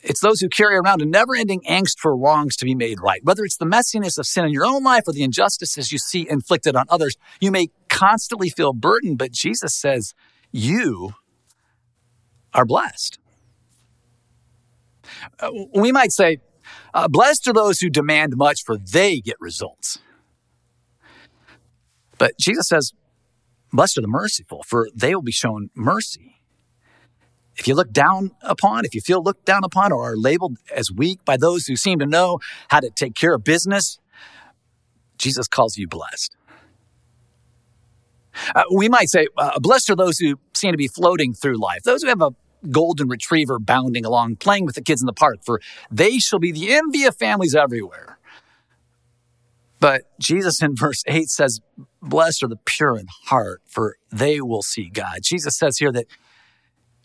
it's 0.00 0.20
those 0.20 0.40
who 0.40 0.48
carry 0.48 0.76
around 0.76 1.02
a 1.02 1.06
never 1.06 1.34
ending 1.34 1.62
angst 1.68 1.98
for 1.98 2.16
wrongs 2.16 2.56
to 2.56 2.64
be 2.64 2.74
made 2.74 3.00
right. 3.00 3.24
Whether 3.24 3.44
it's 3.44 3.56
the 3.56 3.66
messiness 3.66 4.18
of 4.18 4.26
sin 4.26 4.44
in 4.44 4.52
your 4.52 4.66
own 4.66 4.82
life 4.82 5.04
or 5.06 5.12
the 5.12 5.22
injustices 5.22 5.90
you 5.90 5.98
see 5.98 6.28
inflicted 6.28 6.76
on 6.76 6.86
others, 6.88 7.16
you 7.40 7.50
may 7.50 7.68
constantly 7.88 8.50
feel 8.50 8.72
burdened, 8.72 9.18
but 9.18 9.32
Jesus 9.32 9.74
says, 9.74 10.14
You 10.52 11.14
are 12.52 12.64
blessed. 12.64 13.18
Uh, 15.40 15.50
we 15.74 15.92
might 15.92 16.12
say, 16.12 16.38
uh, 16.94 17.08
blessed 17.08 17.46
are 17.48 17.52
those 17.52 17.80
who 17.80 17.90
demand 17.90 18.36
much, 18.36 18.64
for 18.64 18.76
they 18.76 19.20
get 19.20 19.36
results. 19.40 19.98
But 22.18 22.38
Jesus 22.38 22.68
says, 22.68 22.92
blessed 23.72 23.98
are 23.98 24.02
the 24.02 24.08
merciful, 24.08 24.62
for 24.66 24.88
they 24.94 25.14
will 25.14 25.22
be 25.22 25.32
shown 25.32 25.70
mercy. 25.74 26.35
If 27.56 27.66
you 27.66 27.74
look 27.74 27.92
down 27.92 28.32
upon, 28.42 28.84
if 28.84 28.94
you 28.94 29.00
feel 29.00 29.22
looked 29.22 29.46
down 29.46 29.64
upon 29.64 29.92
or 29.92 30.12
are 30.12 30.16
labeled 30.16 30.58
as 30.74 30.92
weak 30.92 31.24
by 31.24 31.36
those 31.36 31.66
who 31.66 31.76
seem 31.76 31.98
to 32.00 32.06
know 32.06 32.38
how 32.68 32.80
to 32.80 32.90
take 32.90 33.14
care 33.14 33.34
of 33.34 33.44
business, 33.44 33.98
Jesus 35.18 35.48
calls 35.48 35.78
you 35.78 35.88
blessed. 35.88 36.36
Uh, 38.54 38.64
we 38.70 38.88
might 38.88 39.08
say, 39.08 39.26
uh, 39.38 39.58
blessed 39.58 39.88
are 39.90 39.96
those 39.96 40.18
who 40.18 40.38
seem 40.54 40.72
to 40.72 40.76
be 40.76 40.88
floating 40.88 41.32
through 41.32 41.56
life, 41.56 41.82
those 41.84 42.02
who 42.02 42.08
have 42.08 42.20
a 42.20 42.32
golden 42.70 43.08
retriever 43.08 43.58
bounding 43.58 44.04
along, 44.04 44.36
playing 44.36 44.66
with 44.66 44.74
the 44.74 44.82
kids 44.82 45.00
in 45.00 45.06
the 45.06 45.12
park, 45.12 45.38
for 45.42 45.60
they 45.90 46.18
shall 46.18 46.38
be 46.38 46.52
the 46.52 46.72
envy 46.72 47.04
of 47.04 47.16
families 47.16 47.54
everywhere. 47.54 48.18
But 49.78 50.02
Jesus 50.18 50.62
in 50.62 50.74
verse 50.74 51.02
8 51.06 51.28
says, 51.28 51.60
Blessed 52.02 52.42
are 52.42 52.48
the 52.48 52.56
pure 52.56 52.98
in 52.98 53.06
heart, 53.26 53.62
for 53.66 53.96
they 54.10 54.40
will 54.40 54.62
see 54.62 54.88
God. 54.88 55.20
Jesus 55.22 55.56
says 55.56 55.78
here 55.78 55.92
that 55.92 56.06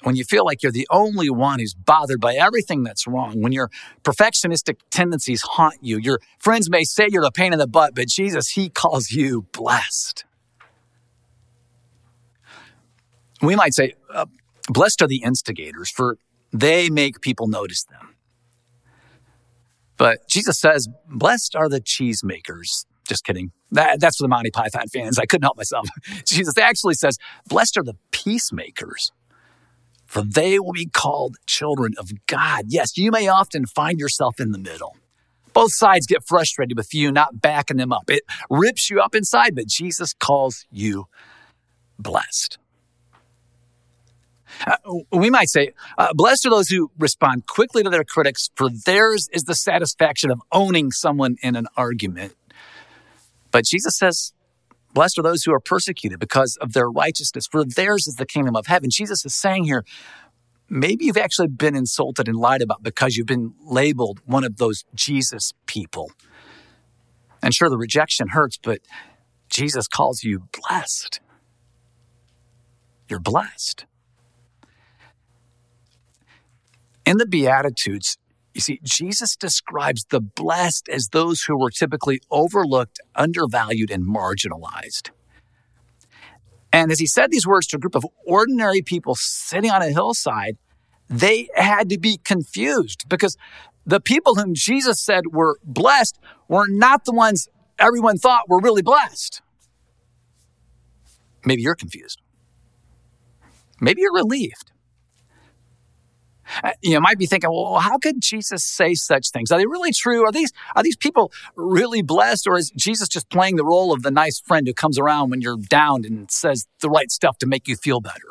when 0.03 0.15
you 0.15 0.23
feel 0.23 0.45
like 0.45 0.63
you're 0.63 0.71
the 0.71 0.87
only 0.89 1.29
one 1.29 1.59
who's 1.59 1.73
bothered 1.73 2.19
by 2.19 2.35
everything 2.35 2.83
that's 2.83 3.07
wrong, 3.07 3.41
when 3.41 3.51
your 3.51 3.69
perfectionistic 4.03 4.77
tendencies 4.89 5.41
haunt 5.41 5.77
you, 5.81 5.97
your 5.97 6.19
friends 6.39 6.69
may 6.69 6.83
say 6.83 7.07
you're 7.09 7.23
the 7.23 7.31
pain 7.31 7.53
in 7.53 7.59
the 7.59 7.67
butt, 7.67 7.93
but 7.95 8.07
Jesus, 8.07 8.49
He 8.49 8.69
calls 8.69 9.11
you 9.11 9.43
blessed. 9.51 10.25
We 13.41 13.55
might 13.55 13.73
say, 13.73 13.93
uh, 14.13 14.25
Blessed 14.69 15.01
are 15.01 15.07
the 15.07 15.23
instigators, 15.23 15.89
for 15.89 16.17
they 16.53 16.89
make 16.89 17.21
people 17.21 17.47
notice 17.47 17.83
them. 17.83 18.15
But 19.97 20.27
Jesus 20.27 20.59
says, 20.59 20.87
Blessed 21.07 21.55
are 21.55 21.69
the 21.69 21.81
cheesemakers. 21.81 22.85
Just 23.07 23.25
kidding. 23.25 23.51
That, 23.71 23.99
that's 23.99 24.17
for 24.17 24.23
the 24.23 24.27
Monty 24.29 24.51
Python 24.51 24.87
fans. 24.87 25.17
I 25.17 25.25
couldn't 25.25 25.43
help 25.43 25.57
myself. 25.57 25.87
Jesus 26.25 26.57
actually 26.57 26.93
says, 26.93 27.17
Blessed 27.47 27.77
are 27.77 27.83
the 27.83 27.95
peacemakers, 28.11 29.11
for 30.11 30.23
they 30.23 30.59
will 30.59 30.73
be 30.73 30.87
called 30.87 31.37
children 31.45 31.93
of 31.97 32.11
God. 32.27 32.65
Yes, 32.67 32.97
you 32.97 33.11
may 33.11 33.29
often 33.29 33.65
find 33.65 33.97
yourself 33.97 34.41
in 34.41 34.51
the 34.51 34.57
middle. 34.57 34.97
Both 35.53 35.71
sides 35.71 36.05
get 36.05 36.21
frustrated 36.27 36.75
with 36.75 36.93
you 36.93 37.13
not 37.13 37.39
backing 37.39 37.77
them 37.77 37.93
up. 37.93 38.09
It 38.09 38.23
rips 38.49 38.89
you 38.89 38.99
up 38.99 39.15
inside, 39.15 39.55
but 39.55 39.67
Jesus 39.67 40.13
calls 40.13 40.65
you 40.69 41.05
blessed. 41.97 42.57
Uh, 44.67 44.75
we 45.13 45.29
might 45.29 45.47
say, 45.47 45.71
uh, 45.97 46.13
blessed 46.13 46.45
are 46.45 46.49
those 46.49 46.67
who 46.67 46.91
respond 46.99 47.47
quickly 47.47 47.81
to 47.81 47.89
their 47.89 48.03
critics, 48.03 48.49
for 48.55 48.69
theirs 48.69 49.29
is 49.31 49.45
the 49.45 49.55
satisfaction 49.55 50.29
of 50.29 50.41
owning 50.51 50.91
someone 50.91 51.37
in 51.41 51.55
an 51.55 51.67
argument. 51.77 52.35
But 53.49 53.63
Jesus 53.63 53.97
says, 53.97 54.33
blessed 54.93 55.19
are 55.19 55.23
those 55.23 55.43
who 55.43 55.53
are 55.53 55.59
persecuted 55.59 56.19
because 56.19 56.57
of 56.57 56.73
their 56.73 56.89
righteousness, 56.89 57.47
for 57.47 57.63
theirs 57.63 58.07
is 58.07 58.15
the 58.15 58.25
kingdom 58.25 58.55
of 58.55 58.67
heaven. 58.67 58.89
Jesus 58.89 59.25
is 59.25 59.33
saying 59.33 59.65
here, 59.65 59.85
maybe 60.69 61.05
you've 61.05 61.17
actually 61.17 61.47
been 61.47 61.75
insulted 61.75 62.27
and 62.27 62.37
lied 62.37 62.61
about 62.61 62.83
because 62.83 63.17
you've 63.17 63.27
been 63.27 63.53
labeled 63.63 64.19
one 64.25 64.43
of 64.43 64.57
those 64.57 64.85
Jesus 64.93 65.53
people. 65.65 66.11
And 67.43 67.53
sure, 67.53 67.69
the 67.69 67.77
rejection 67.77 68.29
hurts, 68.29 68.57
but 68.61 68.79
Jesus 69.49 69.87
calls 69.87 70.23
you 70.23 70.47
blessed. 70.67 71.19
You're 73.09 73.19
blessed. 73.19 73.85
In 77.05 77.17
the 77.17 77.25
Beatitudes, 77.25 78.17
you 78.53 78.61
see, 78.61 78.79
Jesus 78.83 79.35
describes 79.35 80.05
the 80.05 80.19
blessed 80.19 80.89
as 80.89 81.09
those 81.09 81.43
who 81.43 81.57
were 81.57 81.69
typically 81.69 82.21
overlooked, 82.29 82.99
undervalued, 83.15 83.91
and 83.91 84.05
marginalized. 84.05 85.11
And 86.73 86.91
as 86.91 86.99
he 86.99 87.05
said 87.05 87.31
these 87.31 87.47
words 87.47 87.67
to 87.67 87.77
a 87.77 87.79
group 87.79 87.95
of 87.95 88.05
ordinary 88.25 88.81
people 88.81 89.15
sitting 89.15 89.71
on 89.71 89.81
a 89.81 89.89
hillside, 89.89 90.57
they 91.09 91.49
had 91.55 91.89
to 91.89 91.99
be 91.99 92.17
confused 92.23 93.07
because 93.09 93.37
the 93.85 93.99
people 93.99 94.35
whom 94.35 94.53
Jesus 94.53 94.99
said 94.99 95.27
were 95.31 95.57
blessed 95.63 96.17
were 96.47 96.67
not 96.67 97.05
the 97.05 97.13
ones 97.13 97.49
everyone 97.79 98.17
thought 98.17 98.47
were 98.47 98.59
really 98.59 98.81
blessed. 98.81 99.41
Maybe 101.45 101.61
you're 101.61 101.75
confused. 101.75 102.21
Maybe 103.81 104.01
you're 104.01 104.13
relieved. 104.13 104.70
Uh, 106.63 106.71
you 106.81 106.99
might 106.99 107.17
be 107.17 107.25
thinking, 107.25 107.49
well, 107.49 107.79
how 107.79 107.97
could 107.97 108.21
Jesus 108.21 108.63
say 108.63 108.93
such 108.93 109.29
things? 109.31 109.51
Are 109.51 109.59
they 109.59 109.65
really 109.65 109.91
true? 109.91 110.25
Are 110.25 110.31
these 110.31 110.51
are 110.75 110.83
these 110.83 110.95
people 110.95 111.31
really 111.55 112.01
blessed, 112.01 112.47
or 112.47 112.57
is 112.57 112.71
Jesus 112.71 113.07
just 113.07 113.29
playing 113.29 113.55
the 113.55 113.65
role 113.65 113.93
of 113.93 114.03
the 114.03 114.11
nice 114.11 114.39
friend 114.39 114.67
who 114.67 114.73
comes 114.73 114.97
around 114.97 115.29
when 115.29 115.41
you're 115.41 115.57
down 115.57 116.05
and 116.05 116.29
says 116.31 116.67
the 116.81 116.89
right 116.89 117.11
stuff 117.11 117.37
to 117.39 117.47
make 117.47 117.67
you 117.67 117.75
feel 117.75 118.01
better? 118.01 118.29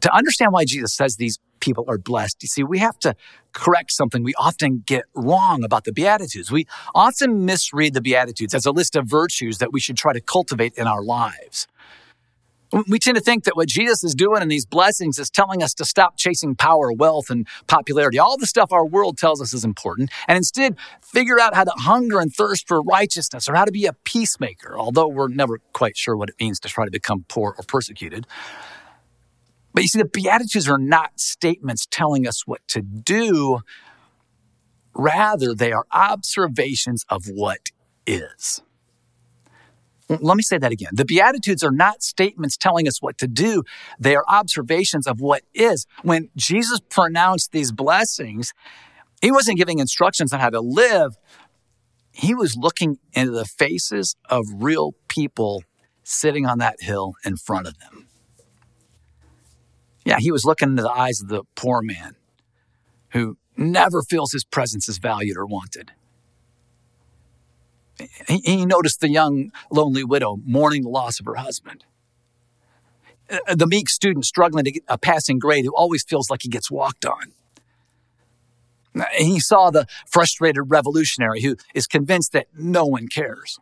To 0.00 0.14
understand 0.14 0.52
why 0.52 0.64
Jesus 0.64 0.94
says 0.94 1.16
these 1.16 1.38
people 1.60 1.84
are 1.88 1.98
blessed, 1.98 2.36
you 2.42 2.48
see, 2.48 2.62
we 2.62 2.78
have 2.78 2.98
to 3.00 3.16
correct 3.52 3.90
something 3.90 4.22
we 4.22 4.34
often 4.34 4.84
get 4.86 5.04
wrong 5.14 5.64
about 5.64 5.84
the 5.84 5.92
Beatitudes. 5.92 6.52
We 6.52 6.66
often 6.94 7.44
misread 7.44 7.94
the 7.94 8.00
Beatitudes 8.00 8.54
as 8.54 8.64
a 8.64 8.70
list 8.70 8.94
of 8.94 9.06
virtues 9.06 9.58
that 9.58 9.72
we 9.72 9.80
should 9.80 9.96
try 9.96 10.12
to 10.12 10.20
cultivate 10.20 10.74
in 10.76 10.86
our 10.86 11.02
lives. 11.02 11.66
We 12.86 12.98
tend 12.98 13.16
to 13.16 13.22
think 13.22 13.44
that 13.44 13.56
what 13.56 13.68
Jesus 13.68 14.04
is 14.04 14.14
doing 14.14 14.42
in 14.42 14.48
these 14.48 14.66
blessings 14.66 15.18
is 15.18 15.30
telling 15.30 15.62
us 15.62 15.72
to 15.74 15.86
stop 15.86 16.18
chasing 16.18 16.54
power, 16.54 16.92
wealth, 16.92 17.30
and 17.30 17.46
popularity, 17.66 18.18
all 18.18 18.36
the 18.36 18.46
stuff 18.46 18.72
our 18.72 18.84
world 18.84 19.16
tells 19.16 19.40
us 19.40 19.54
is 19.54 19.64
important, 19.64 20.10
and 20.26 20.36
instead 20.36 20.76
figure 21.00 21.40
out 21.40 21.54
how 21.54 21.64
to 21.64 21.70
hunger 21.70 22.20
and 22.20 22.34
thirst 22.34 22.68
for 22.68 22.82
righteousness 22.82 23.48
or 23.48 23.54
how 23.54 23.64
to 23.64 23.72
be 23.72 23.86
a 23.86 23.94
peacemaker, 24.04 24.78
although 24.78 25.08
we're 25.08 25.28
never 25.28 25.60
quite 25.72 25.96
sure 25.96 26.14
what 26.14 26.28
it 26.28 26.34
means 26.38 26.60
to 26.60 26.68
try 26.68 26.84
to 26.84 26.90
become 26.90 27.24
poor 27.28 27.54
or 27.56 27.64
persecuted. 27.66 28.26
But 29.72 29.82
you 29.82 29.88
see, 29.88 29.98
the 29.98 30.04
Beatitudes 30.04 30.68
are 30.68 30.78
not 30.78 31.18
statements 31.20 31.86
telling 31.90 32.26
us 32.26 32.46
what 32.46 32.66
to 32.68 32.82
do, 32.82 33.60
rather, 34.94 35.54
they 35.54 35.72
are 35.72 35.86
observations 35.90 37.06
of 37.08 37.26
what 37.28 37.70
is. 38.06 38.60
Mm, 40.08 40.18
let 40.22 40.36
me 40.36 40.42
say 40.42 40.58
that 40.58 40.72
again. 40.72 40.90
The 40.92 41.04
Beatitudes 41.04 41.62
are 41.62 41.70
not 41.70 42.02
statements 42.02 42.56
telling 42.56 42.88
us 42.88 43.02
what 43.02 43.18
to 43.18 43.28
do. 43.28 43.62
They 43.98 44.16
are 44.16 44.24
observations 44.28 45.06
of 45.06 45.20
what 45.20 45.42
is. 45.54 45.86
When 46.02 46.30
Jesus 46.36 46.80
pronounced 46.88 47.52
these 47.52 47.72
blessings, 47.72 48.52
he 49.20 49.30
wasn't 49.30 49.58
giving 49.58 49.78
instructions 49.78 50.32
on 50.32 50.40
how 50.40 50.50
to 50.50 50.60
live. 50.60 51.16
He 52.12 52.34
was 52.34 52.56
looking 52.56 52.98
into 53.12 53.32
the 53.32 53.44
faces 53.44 54.16
of 54.28 54.46
real 54.54 54.94
people 55.08 55.62
sitting 56.02 56.46
on 56.46 56.58
that 56.58 56.76
hill 56.80 57.14
in 57.24 57.36
front 57.36 57.66
of 57.66 57.78
them. 57.78 58.08
Yeah, 60.04 60.16
he 60.18 60.32
was 60.32 60.44
looking 60.44 60.70
into 60.70 60.82
the 60.82 60.90
eyes 60.90 61.20
of 61.20 61.28
the 61.28 61.44
poor 61.54 61.82
man 61.82 62.16
who 63.10 63.36
never 63.56 64.02
feels 64.02 64.32
his 64.32 64.44
presence 64.44 64.88
is 64.88 64.98
valued 64.98 65.36
or 65.36 65.44
wanted. 65.44 65.92
He, 68.28 68.66
noticed 68.66 69.00
the 69.00 69.08
young, 69.08 69.52
lonely 69.70 70.04
widow 70.04 70.38
mourning 70.44 70.82
the 70.82 70.88
loss 70.88 71.20
of 71.20 71.26
her 71.26 71.36
husband. 71.36 71.84
Uh, 73.30 73.54
the 73.54 73.66
meek 73.66 73.88
student 73.88 74.24
struggling 74.24 74.64
to 74.64 74.72
get 74.72 74.82
a 74.88 74.98
passing 74.98 75.38
grade 75.38 75.64
who 75.64 75.74
always 75.74 76.02
feels 76.02 76.30
like 76.30 76.42
he 76.42 76.48
gets 76.48 76.70
walked 76.70 77.04
on. 77.04 77.32
He 79.16 79.38
saw 79.38 79.70
the 79.70 79.86
frustrated 80.06 80.64
revolutionary 80.70 81.42
who 81.42 81.56
is 81.74 81.86
convinced 81.86 82.32
that 82.32 82.46
no 82.56 82.84
one 82.86 83.08
cares. 83.08 83.58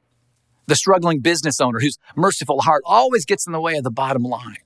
The 0.66 0.76
struggling 0.76 1.20
business 1.20 1.60
owner 1.60 1.80
whose 1.80 1.98
merciful 2.16 2.62
heart 2.62 2.82
always 2.84 3.24
gets 3.24 3.46
in 3.46 3.52
the 3.52 3.60
way 3.60 3.76
of 3.76 3.84
the 3.84 3.90
bottom 3.90 4.22
line. 4.22 4.58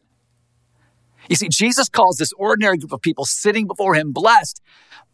You 1.29 1.37
see, 1.37 1.49
Jesus 1.49 1.89
calls 1.89 2.17
this 2.17 2.33
ordinary 2.33 2.79
group 2.79 2.93
of 2.93 3.00
people 3.00 3.25
sitting 3.25 3.67
before 3.67 3.95
him 3.95 4.12
blessed, 4.12 4.61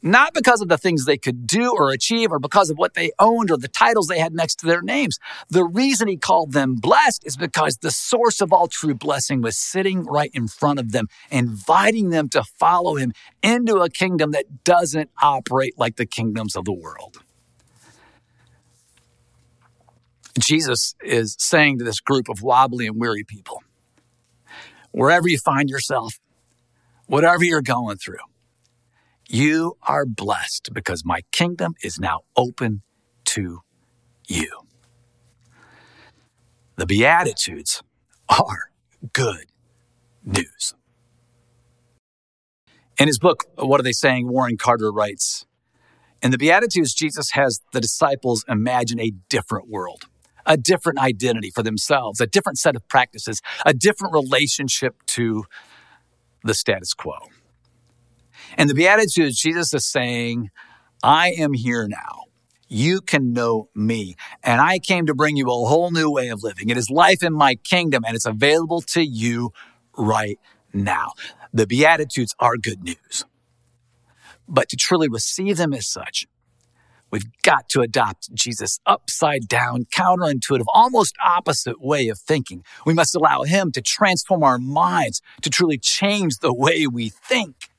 not 0.03 0.35
because 0.35 0.61
of 0.61 0.69
the 0.69 0.79
things 0.79 1.05
they 1.05 1.19
could 1.19 1.47
do 1.47 1.73
or 1.73 1.91
achieve 1.91 2.31
or 2.31 2.39
because 2.39 2.71
of 2.71 2.79
what 2.79 2.95
they 2.95 3.11
owned 3.19 3.51
or 3.51 3.57
the 3.57 3.69
titles 3.69 4.07
they 4.07 4.19
had 4.19 4.33
next 4.33 4.57
to 4.57 4.67
their 4.67 4.83
names. 4.83 5.19
The 5.49 5.65
reason 5.65 6.09
he 6.09 6.17
called 6.17 6.53
them 6.53 6.77
blessed 6.77 7.27
is 7.27 7.37
because 7.37 7.79
the 7.79 7.91
source 7.91 8.41
of 8.41 8.53
all 8.53 8.69
true 8.69 8.95
blessing 8.95 9.43
was 9.43 9.57
sitting 9.59 10.05
right 10.05 10.31
in 10.33 10.49
front 10.49 10.79
of 10.79 10.93
them, 10.93 11.09
inviting 11.31 12.11
them 12.11 12.29
to 12.31 12.45
follow 12.59 12.95
him 12.97 13.13
into 13.43 13.77
a 13.77 13.91
kingdom 13.91 14.31
that 14.33 14.65
doesn't 14.65 15.11
operate 15.23 15.79
like 15.79 15.97
the 15.97 16.07
kingdoms 16.07 16.57
of 16.57 16.65
the 16.65 16.73
world. 16.73 17.19
Jesus 20.39 20.95
is 21.03 21.35
saying 21.39 21.79
to 21.79 21.85
this 21.85 22.01
group 22.01 22.29
of 22.29 22.43
wobbly 22.43 22.87
and 22.87 23.01
weary 23.01 23.25
people, 23.25 23.63
wherever 24.97 25.29
you 25.29 25.37
find 25.39 25.69
yourself, 25.69 26.19
whatever 27.07 27.45
you're 27.45 27.61
going 27.61 27.99
through, 27.99 28.25
you 29.29 29.77
are 29.83 30.07
blessed 30.07 30.71
because 30.73 31.05
my 31.05 31.21
kingdom 31.33 31.75
is 31.83 32.01
now 32.01 32.21
open 32.35 32.81
to 33.27 33.61
you. 34.27 34.51
The 36.77 36.87
Beatitudes 36.87 37.83
are 38.31 38.71
good 39.13 39.47
news. 40.25 40.75
In 42.99 43.07
his 43.07 43.19
book, 43.19 43.45
What 43.57 43.79
Are 43.79 43.83
They 43.83 43.93
Saying? 43.93 44.29
Warren 44.29 44.57
Carter 44.57 44.91
writes 44.91 45.45
In 46.23 46.31
the 46.31 46.39
Beatitudes, 46.39 46.95
Jesus 46.95 47.33
has 47.33 47.61
the 47.73 47.81
disciples 47.83 48.47
imagine 48.49 48.99
a 48.99 49.13
different 49.29 49.69
world, 49.69 50.07
a 50.47 50.57
different 50.57 50.99
identity 50.99 51.51
for 51.51 51.63
themselves, 51.63 52.21
a 52.21 52.27
different 52.27 52.59
set 52.59 52.77
of 52.77 52.87
practices, 52.89 53.43
a 53.65 53.75
different 53.75 54.15
relationship 54.15 54.95
to 55.07 55.45
the 56.45 56.55
status 56.55 56.95
quo. 56.95 57.15
And 58.57 58.71
the 58.71 58.75
Beatitudes, 58.75 59.41
Jesus 59.41 59.75
is 59.75 59.87
saying, 59.87 60.51
I 61.03 61.31
am 61.31 61.53
here 61.53 61.87
now. 61.89 62.25
You 62.69 63.01
can 63.01 63.33
know 63.33 63.69
me. 63.75 64.17
And 64.43 64.61
I 64.61 64.79
came 64.79 65.07
to 65.07 65.15
bring 65.15 65.37
you 65.37 65.47
a 65.47 65.51
whole 65.51 65.91
new 65.91 66.11
way 66.11 66.29
of 66.29 66.43
living. 66.43 66.69
It 66.69 66.77
is 66.77 66.91
life 66.91 67.23
in 67.23 67.33
my 67.33 67.55
kingdom, 67.55 68.05
and 68.07 68.17
it's 68.17 68.27
available 68.27 68.81
to 68.83 69.03
you 69.03 69.51
right 69.97 70.39
now. 70.73 71.13
The 71.53 71.67
Beatitudes 71.67 72.35
are 72.39 72.57
good 72.57 72.83
news. 72.83 73.25
But 74.49 74.69
to 74.71 74.77
truly 74.77 75.09
receive 75.09 75.57
them 75.57 75.73
as 75.73 75.89
such, 75.89 76.27
we've 77.11 77.27
got 77.43 77.69
to 77.71 77.81
adopt 77.81 78.35
Jesus' 78.35 78.79
upside 78.87 79.49
down, 79.49 79.87
counterintuitive, 79.87 80.65
almost 80.73 81.15
opposite 81.25 81.81
way 81.81 82.09
of 82.09 82.19
thinking. 82.19 82.65
We 82.85 82.95
must 82.95 83.15
allow 83.15 83.43
Him 83.43 83.73
to 83.73 83.83
transform 83.83 84.43
our 84.43 84.59
minds 84.59 85.21
to 85.43 85.51
truly 85.51 85.79
change 85.79 86.39
the 86.39 86.53
way 86.53 86.87
we 86.87 87.09
think. 87.09 87.71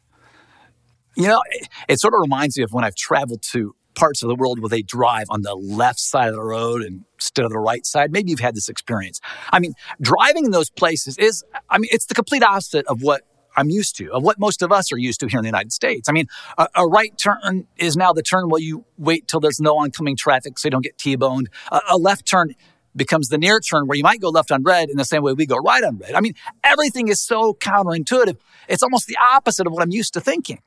You 1.16 1.28
know, 1.28 1.42
it, 1.50 1.68
it 1.90 2.00
sort 2.00 2.14
of 2.14 2.20
reminds 2.22 2.58
me 2.58 2.64
of 2.64 2.72
when 2.72 2.84
I've 2.84 2.96
traveled 2.96 3.42
to 3.52 3.76
parts 3.98 4.22
of 4.22 4.30
the 4.30 4.36
world 4.36 4.60
where 4.60 4.70
they 4.70 4.84
drive 4.84 5.26
on 5.30 5.42
the 5.42 5.56
left 5.56 6.00
side 6.00 6.30
of 6.30 6.36
the 6.36 6.44
road 6.44 6.84
instead 6.84 7.44
of 7.44 7.52
the 7.52 7.60
right 7.60 7.86
side. 7.86 8.12
Maybe 8.12 8.30
you've 8.30 8.40
had 8.40 8.56
this 8.56 8.70
experience. 8.70 9.20
I 9.52 9.60
mean, 9.60 9.74
driving 10.00 10.46
in 10.46 10.52
those 10.52 10.70
places 10.70 11.18
is, 11.18 11.44
I 11.70 11.80
mean, 11.80 11.90
it's 11.92 12.06
the 12.06 12.14
complete 12.14 12.44
opposite 12.44 12.86
of 12.86 13.02
what 13.02 13.24
I'm 13.58 13.70
used 13.70 13.98
to, 13.98 14.14
of 14.14 14.24
what 14.24 14.40
most 14.40 14.62
of 14.62 14.72
us 14.72 14.94
are 14.94 14.98
used 14.98 15.20
to 15.22 15.28
here 15.28 15.40
in 15.40 15.44
the 15.44 15.50
United 15.50 15.74
States. 15.74 16.08
I 16.08 16.12
mean, 16.12 16.28
a, 16.58 16.68
a 16.76 16.88
right 16.88 17.18
turn 17.18 17.68
is 17.76 17.98
now 17.98 18.14
the 18.14 18.22
turn 18.22 18.50
where 18.50 18.62
you 18.62 18.86
wait 18.98 19.28
till 19.28 19.40
there's 19.40 19.60
no 19.60 19.78
oncoming 19.80 20.16
traffic 20.16 20.58
so 20.60 20.68
you 20.68 20.72
don't 20.72 20.84
get 20.84 20.98
T-boned. 20.98 21.50
A, 21.72 21.82
a 21.90 21.98
left 21.98 22.26
turn 22.26 22.56
becomes 22.96 23.30
the 23.30 23.38
near 23.38 23.60
turn 23.60 23.88
where 23.88 23.98
you 23.98 24.04
might 24.04 24.22
go 24.22 24.30
left 24.30 24.52
on 24.52 24.64
red 24.64 24.90
in 24.90 24.98
the 24.98 25.06
same 25.06 25.24
way 25.24 25.34
we 25.34 25.46
go 25.46 25.58
right 25.58 25.84
on 25.84 25.98
red. 25.98 26.14
I 26.14 26.22
mean, 26.22 26.34
everything 26.64 27.08
is 27.08 27.20
so 27.20 27.54
counterintuitive. 27.54 28.38
It's 28.68 28.84
almost 28.84 29.08
the 29.08 29.18
opposite 29.34 29.68
of 29.68 29.74
what 29.74 29.84
I'm 29.84 29.92
used 29.92 30.14
to 30.14 30.22
thinking. 30.22 30.62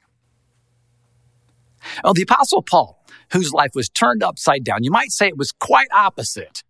Well, 2.04 2.12
the 2.12 2.22
Apostle 2.22 2.62
Paul, 2.62 3.02
whose 3.32 3.52
life 3.52 3.70
was 3.74 3.88
turned 3.88 4.22
upside 4.22 4.64
down, 4.64 4.84
you 4.84 4.90
might 4.90 5.12
say 5.12 5.28
it 5.28 5.38
was 5.38 5.52
quite 5.52 5.88
opposite. 5.92 6.62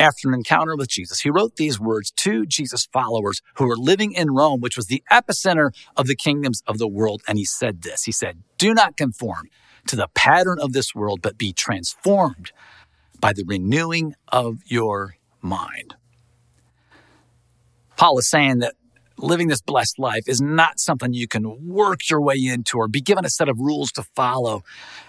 After 0.00 0.28
an 0.28 0.34
encounter 0.34 0.76
with 0.76 0.88
Jesus, 0.88 1.20
he 1.20 1.28
wrote 1.28 1.56
these 1.56 1.78
words 1.78 2.10
to 2.12 2.46
Jesus' 2.46 2.88
followers 2.90 3.42
who 3.56 3.66
were 3.66 3.76
living 3.76 4.12
in 4.12 4.30
Rome, 4.30 4.62
which 4.62 4.74
was 4.74 4.86
the 4.86 5.02
epicenter 5.12 5.72
of 5.94 6.06
the 6.06 6.16
kingdoms 6.16 6.62
of 6.66 6.78
the 6.78 6.88
world. 6.88 7.20
And 7.28 7.36
he 7.36 7.44
said 7.44 7.82
this 7.82 8.04
He 8.04 8.12
said, 8.12 8.42
Do 8.56 8.72
not 8.72 8.96
conform 8.96 9.50
to 9.88 9.96
the 9.96 10.08
pattern 10.14 10.56
of 10.58 10.72
this 10.72 10.94
world, 10.94 11.20
but 11.20 11.36
be 11.36 11.52
transformed 11.52 12.50
by 13.20 13.34
the 13.34 13.44
renewing 13.44 14.14
of 14.28 14.60
your 14.64 15.16
mind. 15.42 15.96
Paul 17.98 18.18
is 18.18 18.30
saying 18.30 18.60
that 18.60 18.76
living 19.22 19.48
this 19.48 19.60
blessed 19.60 19.98
life 19.98 20.24
is 20.26 20.40
not 20.40 20.80
something 20.80 21.12
you 21.12 21.28
can 21.28 21.66
work 21.66 22.08
your 22.08 22.20
way 22.20 22.36
into 22.36 22.78
or 22.78 22.88
be 22.88 23.00
given 23.00 23.24
a 23.24 23.30
set 23.30 23.48
of 23.48 23.58
rules 23.58 23.92
to 23.92 24.02
follow. 24.14 24.62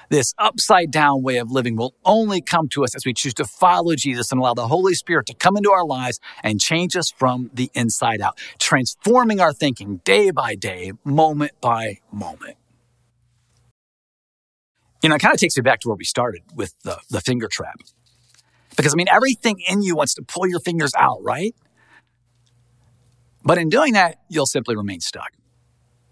This 0.09 0.33
upside 0.37 0.91
down 0.91 1.23
way 1.23 1.37
of 1.37 1.51
living 1.51 1.77
will 1.77 1.95
only 2.03 2.41
come 2.41 2.67
to 2.69 2.83
us 2.83 2.95
as 2.95 3.05
we 3.05 3.13
choose 3.13 3.33
to 3.35 3.45
follow 3.45 3.95
Jesus 3.95 4.31
and 4.31 4.39
allow 4.41 4.53
the 4.53 4.67
Holy 4.67 4.93
Spirit 4.93 5.25
to 5.27 5.33
come 5.33 5.55
into 5.55 5.71
our 5.71 5.85
lives 5.85 6.19
and 6.43 6.59
change 6.59 6.95
us 6.97 7.11
from 7.11 7.49
the 7.53 7.71
inside 7.73 8.21
out, 8.21 8.37
transforming 8.59 9.39
our 9.39 9.53
thinking 9.53 10.01
day 10.03 10.31
by 10.31 10.55
day, 10.55 10.91
moment 11.05 11.53
by 11.61 11.99
moment. 12.11 12.57
You 15.01 15.09
know, 15.09 15.15
it 15.15 15.19
kind 15.19 15.33
of 15.33 15.39
takes 15.39 15.57
me 15.57 15.61
back 15.61 15.79
to 15.81 15.87
where 15.87 15.97
we 15.97 16.03
started 16.03 16.43
with 16.53 16.75
the, 16.83 16.99
the 17.09 17.21
finger 17.21 17.47
trap. 17.47 17.79
Because 18.75 18.93
I 18.93 18.97
mean, 18.97 19.07
everything 19.09 19.61
in 19.67 19.81
you 19.81 19.95
wants 19.95 20.13
to 20.15 20.21
pull 20.21 20.47
your 20.47 20.59
fingers 20.59 20.91
out, 20.97 21.23
right? 21.23 21.55
But 23.43 23.57
in 23.57 23.69
doing 23.69 23.93
that, 23.93 24.19
you'll 24.29 24.45
simply 24.45 24.75
remain 24.75 24.99
stuck, 24.99 25.31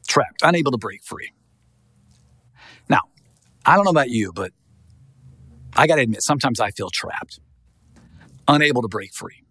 trapped, 0.07 0.41
unable 0.41 0.71
to 0.71 0.77
break 0.77 1.03
free. 1.03 1.31
Now, 2.89 3.01
I 3.65 3.75
don't 3.75 3.85
know 3.85 3.91
about 3.91 4.09
you, 4.09 4.31
but 4.33 4.51
I 5.75 5.87
got 5.87 5.95
to 5.95 6.01
admit, 6.01 6.23
sometimes 6.23 6.59
I 6.59 6.71
feel 6.71 6.89
trapped, 6.89 7.39
unable 8.47 8.81
to 8.81 8.87
break 8.87 9.13
free. 9.13 9.43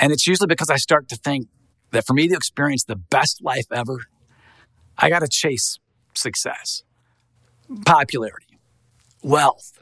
And 0.00 0.12
it's 0.12 0.26
usually 0.26 0.48
because 0.48 0.70
I 0.70 0.76
start 0.76 1.08
to 1.10 1.16
think 1.16 1.48
that 1.92 2.04
for 2.04 2.14
me 2.14 2.26
to 2.28 2.34
experience 2.34 2.84
the 2.84 2.96
best 2.96 3.42
life 3.42 3.66
ever, 3.72 4.00
I 4.98 5.08
got 5.08 5.20
to 5.20 5.28
chase 5.28 5.78
success, 6.14 6.82
popularity, 7.86 8.58
wealth, 9.22 9.78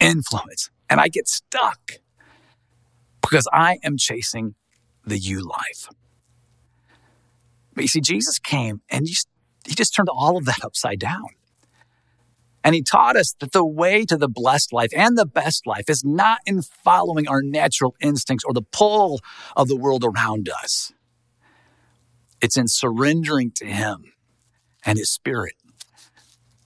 influence. 0.00 0.70
And 0.90 1.00
I 1.00 1.08
get 1.08 1.28
stuck 1.28 1.92
because 3.22 3.48
I 3.52 3.78
am 3.82 3.96
chasing 3.96 4.54
the 5.06 5.18
you 5.18 5.40
life. 5.40 5.88
But 7.74 7.82
you 7.82 7.88
see, 7.88 8.00
Jesus 8.00 8.38
came 8.38 8.80
and 8.88 9.06
he, 9.06 9.14
just 9.74 9.94
turned 9.94 10.08
all 10.08 10.36
of 10.36 10.44
that 10.44 10.64
upside 10.64 10.98
down. 10.98 11.28
And 12.62 12.74
he 12.74 12.82
taught 12.82 13.16
us 13.16 13.34
that 13.40 13.52
the 13.52 13.64
way 13.64 14.04
to 14.06 14.16
the 14.16 14.28
blessed 14.28 14.72
life 14.72 14.90
and 14.96 15.18
the 15.18 15.26
best 15.26 15.66
life 15.66 15.90
is 15.90 16.02
not 16.04 16.38
in 16.46 16.62
following 16.62 17.28
our 17.28 17.42
natural 17.42 17.94
instincts 18.00 18.44
or 18.44 18.54
the 18.54 18.62
pull 18.62 19.20
of 19.54 19.68
the 19.68 19.76
world 19.76 20.04
around 20.04 20.48
us. 20.48 20.92
It's 22.40 22.56
in 22.56 22.68
surrendering 22.68 23.52
to 23.56 23.66
him 23.66 24.12
and 24.84 24.98
his 24.98 25.10
spirit 25.10 25.54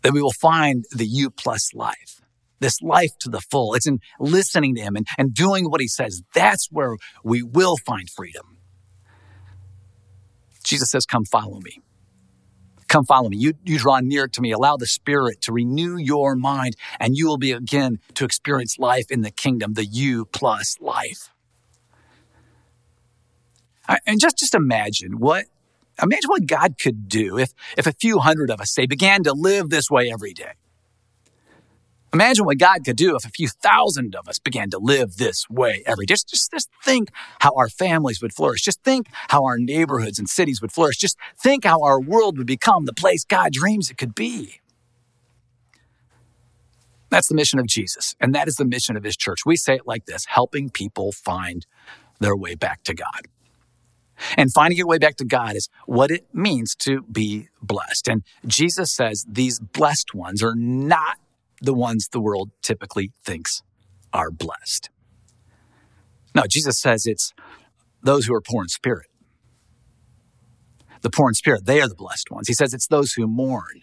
that 0.03 0.13
we 0.13 0.23
will 0.23 0.33
find 0.33 0.85
the 0.93 1.07
you 1.07 1.31
plus 1.31 1.75
life 1.75 2.18
this 2.61 2.81
life 2.83 3.17
to 3.21 3.31
the 3.31 3.41
full. 3.41 3.75
It's 3.75 3.87
in 3.87 4.01
listening 4.19 4.75
to 4.77 4.81
him 4.81 4.97
and, 4.97 5.07
and 5.17 5.35
doing 5.35 5.71
what 5.71 5.81
he 5.81 5.89
says. 5.89 6.23
That's 6.35 6.69
where 6.71 6.97
we 7.23 7.43
will 7.43 7.77
find 7.77 8.09
freedom. 8.11 8.57
Jesus 10.65 10.91
says, 10.91 11.07
Come 11.07 11.25
follow 11.25 11.61
me. 11.61 11.81
Come 12.89 13.05
follow 13.05 13.29
me. 13.29 13.37
You, 13.37 13.53
you 13.65 13.79
draw 13.79 14.01
near 14.01 14.29
to 14.29 14.41
me. 14.41 14.51
Allow 14.51 14.77
the 14.77 14.87
Spirit 14.87 15.43
to 15.43 15.53
renew 15.53 15.97
your 15.97 16.35
mind, 16.35 16.75
and 16.99 17.17
you 17.17 17.27
will 17.27 17.37
be 17.37 17.53
again 17.53 17.99
to 18.15 18.25
experience 18.25 18.79
life 18.79 19.11
in 19.11 19.21
the 19.21 19.31
kingdom, 19.31 19.75
the 19.75 19.85
you 19.85 20.25
plus 20.25 20.77
life. 20.81 21.31
And 24.07 24.21
just, 24.21 24.39
just 24.39 24.55
imagine 24.55 25.19
what 25.19 25.47
imagine 26.03 26.29
what 26.29 26.47
God 26.47 26.79
could 26.79 27.09
do 27.09 27.39
if, 27.39 27.53
if 27.77 27.87
a 27.87 27.93
few 27.93 28.19
hundred 28.19 28.51
of 28.51 28.61
us, 28.61 28.73
say, 28.73 28.87
began 28.87 29.25
to 29.25 29.33
live 29.33 29.71
this 29.71 29.91
way 29.91 30.11
every 30.13 30.33
day. 30.33 30.53
Imagine 32.15 32.47
what 32.47 32.59
God 32.59 32.85
could 32.85 32.97
do 32.97 33.17
if 33.17 33.25
a 33.25 33.31
few 33.31 33.49
thousand 33.49 34.15
of 34.15 34.29
us 34.29 34.39
began 34.39 34.71
to 34.71 34.79
live 34.79 35.17
this 35.17 35.49
way 35.51 35.83
every 35.85 36.07
day. 36.07 36.15
Just, 36.15 36.29
just, 36.29 36.51
just 36.51 36.71
think 36.83 37.11
how 37.41 37.53
our 37.55 37.69
families 37.69 38.23
would 38.23 38.33
flourish. 38.33 38.63
Just 38.63 38.83
think 38.83 39.09
how 39.29 39.45
our 39.45 39.59
neighborhoods 39.59 40.19
and 40.19 40.29
cities 40.29 40.63
would 40.63 40.73
flourish. 40.73 40.97
Just 40.97 41.19
think 41.39 41.65
how 41.65 41.83
our 41.83 42.01
world 42.01 42.39
would 42.39 42.47
become 42.47 42.87
the 42.87 42.95
place 42.95 43.25
God 43.25 43.53
dreams 43.53 43.91
it 43.91 43.99
could 43.99 44.15
be. 44.15 44.61
That's 47.11 47.29
the 47.29 47.35
mission 47.35 47.59
of 47.59 47.67
Jesus, 47.67 48.15
and 48.21 48.35
that 48.35 48.49
is 48.49 48.57
the 48.57 48.67
mission 48.67 48.97
of 48.97 49.03
his 49.03 49.17
church. 49.17 49.47
We 49.47 49.57
say 49.57 49.77
it 49.77 49.87
like 49.87 50.05
this 50.05 50.27
helping 50.27 50.69
people 50.69 51.13
find 51.13 51.65
their 52.21 52.37
way 52.37 52.55
back 52.55 52.83
to 52.85 52.95
God. 52.95 53.29
And 54.37 54.53
finding 54.53 54.77
your 54.77 54.87
way 54.87 54.99
back 54.99 55.17
to 55.17 55.25
God 55.25 55.57
is 55.57 55.69
what 55.87 56.11
it 56.11 56.27
means 56.35 56.75
to 56.77 57.03
be 57.03 57.49
blessed. 57.63 58.09
And 58.09 58.25
Jesus 58.47 58.93
says 58.93 59.25
these 59.29 59.59
blessed 59.59 60.15
ones 60.15 60.43
are 60.43 60.57
not 60.57 61.19
the 61.61 61.75
ones 61.75 62.09
the 62.09 62.21
world 62.21 62.51
typically 62.63 63.13
thinks 63.25 63.63
are 64.13 64.31
blessed. 64.31 64.91
No, 66.35 66.45
Jesus 66.49 66.79
says 66.79 67.07
it's 67.07 67.33
those 68.03 68.27
who 68.27 68.35
are 68.35 68.41
poor 68.41 68.63
in 68.63 68.69
spirit. 68.69 69.07
The 71.01 71.11
poor 71.11 71.29
in 71.29 71.35
spirit, 71.35 71.67
they 71.67 71.81
are 71.81 71.89
the 71.89 71.95
blessed 71.95 72.31
ones. 72.31 72.49
He 72.49 72.55
says 72.55 72.75
it's 72.75 72.87
those 72.87 73.13
who 73.13 73.27
mourn. 73.27 73.83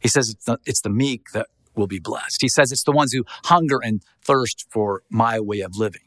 He 0.00 0.08
says 0.08 0.30
it's 0.30 0.44
the, 0.44 0.58
it's 0.66 0.80
the 0.80 0.90
meek 0.90 1.30
that 1.32 1.46
will 1.74 1.86
be 1.86 1.98
blessed. 1.98 2.40
He 2.40 2.48
says 2.48 2.72
it's 2.72 2.84
the 2.84 2.92
ones 2.92 3.12
who 3.12 3.24
hunger 3.44 3.80
and 3.82 4.02
thirst 4.22 4.66
for 4.70 5.02
my 5.10 5.40
way 5.40 5.60
of 5.60 5.76
living. 5.76 6.02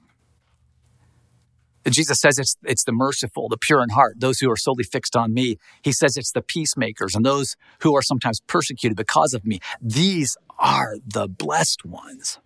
Jesus 1.93 2.19
says 2.19 2.37
it's, 2.37 2.57
it's 2.63 2.83
the 2.83 2.91
merciful, 2.91 3.47
the 3.49 3.57
pure 3.57 3.81
in 3.81 3.89
heart, 3.89 4.19
those 4.19 4.39
who 4.39 4.51
are 4.51 4.57
solely 4.57 4.83
fixed 4.83 5.15
on 5.15 5.33
me. 5.33 5.57
He 5.81 5.91
says 5.91 6.17
it's 6.17 6.31
the 6.31 6.41
peacemakers 6.41 7.15
and 7.15 7.25
those 7.25 7.55
who 7.81 7.95
are 7.95 8.01
sometimes 8.01 8.41
persecuted 8.41 8.97
because 8.97 9.33
of 9.33 9.45
me. 9.45 9.59
These 9.81 10.35
are 10.59 10.95
the 11.05 11.27
blessed 11.27 11.85
ones. 11.85 12.39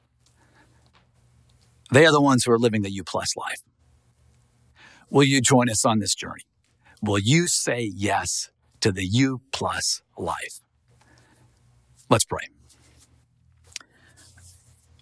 They 1.92 2.06
are 2.06 2.12
the 2.12 2.22
ones 2.22 2.46
who 2.46 2.52
are 2.52 2.60
living 2.60 2.84
the 2.84 2.92
U 2.92 3.04
plus 3.04 3.36
life. 3.36 3.62
Will 5.10 5.24
you 5.24 5.42
join 5.42 5.70
us 5.70 5.84
on 5.86 6.00
this 6.00 6.16
journey? 6.16 6.46
Will 7.02 7.20
you 7.20 7.48
say 7.48 7.92
yes 7.94 8.50
to 8.80 8.92
the 8.92 9.06
U 9.06 9.42
plus 9.52 10.02
life? 10.18 10.62
Let's 12.10 12.26
pray. 12.26 12.48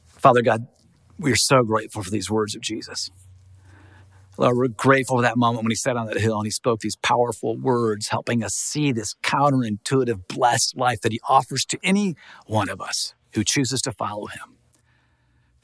Father 0.08 0.42
God, 0.42 0.68
we 1.18 1.32
are 1.32 1.38
so 1.38 1.64
grateful 1.64 2.04
for 2.04 2.10
these 2.10 2.30
words 2.30 2.56
of 2.56 2.62
Jesus. 2.62 3.10
We're 4.40 4.70
grateful 4.70 5.18
for 5.18 5.22
that 5.24 5.38
moment 5.38 5.64
when 5.66 5.72
he 5.72 5.76
sat 5.76 5.98
on 5.98 6.08
that 6.08 6.18
hill 6.18 6.38
and 6.38 6.46
he 6.46 6.52
spoke 6.52 6.80
these 6.80 6.96
powerful 6.96 7.58
words, 7.58 8.08
helping 8.08 8.42
us 8.42 8.54
see 8.54 8.94
this 8.94 9.16
counterintuitive, 9.22 10.28
blessed 10.30 10.78
life 10.78 11.02
that 11.02 11.12
he 11.12 11.20
offers 11.28 11.66
to 11.66 11.80
any 11.84 12.16
one 12.46 12.70
of 12.70 12.80
us 12.80 13.16
who 13.34 13.44
chooses 13.44 13.82
to 13.82 13.92
follow 13.92 14.28
him. 14.28 14.56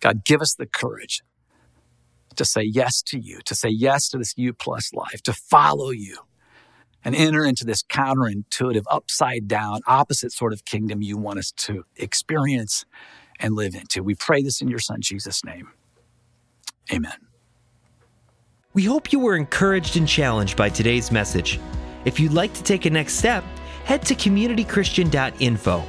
God, 0.02 0.26
give 0.26 0.42
us 0.42 0.54
the 0.54 0.66
courage 0.66 1.24
to 2.36 2.44
say 2.44 2.64
yes 2.64 3.02
to 3.04 3.18
you, 3.18 3.40
to 3.46 3.56
say 3.56 3.70
yes 3.70 4.10
to 4.10 4.18
this 4.18 4.34
you 4.36 4.52
plus 4.52 4.94
life, 4.94 5.22
to 5.24 5.32
follow 5.32 5.92
you 5.92 6.18
and 7.06 7.16
enter 7.16 7.46
into 7.46 7.64
this 7.64 7.82
counterintuitive, 7.82 8.84
upside 8.90 9.48
down, 9.48 9.80
opposite 9.88 10.34
sort 10.34 10.52
of 10.52 10.66
kingdom 10.66 11.02
you 11.02 11.18
want 11.18 11.40
us 11.40 11.52
to 11.52 11.86
experience 11.96 12.84
and 13.40 13.56
live 13.56 13.74
into. 13.74 14.04
We 14.04 14.16
pray 14.16 14.42
this 14.44 14.60
in 14.60 14.68
your 14.68 14.80
son, 14.80 15.02
Jesus' 15.02 15.46
name. 15.46 15.70
Amen. 16.92 17.25
We 18.76 18.84
hope 18.84 19.14
you 19.14 19.20
were 19.20 19.38
encouraged 19.38 19.96
and 19.96 20.06
challenged 20.06 20.58
by 20.58 20.68
today's 20.68 21.10
message. 21.10 21.62
If 22.04 22.20
you'd 22.20 22.34
like 22.34 22.54
to 22.56 22.62
take 22.62 22.86
a 22.86 22.90
next 22.90 23.14
step, 23.14 23.46
head 23.86 24.06
to 24.06 24.16
communitychristian.info. 24.16 25.84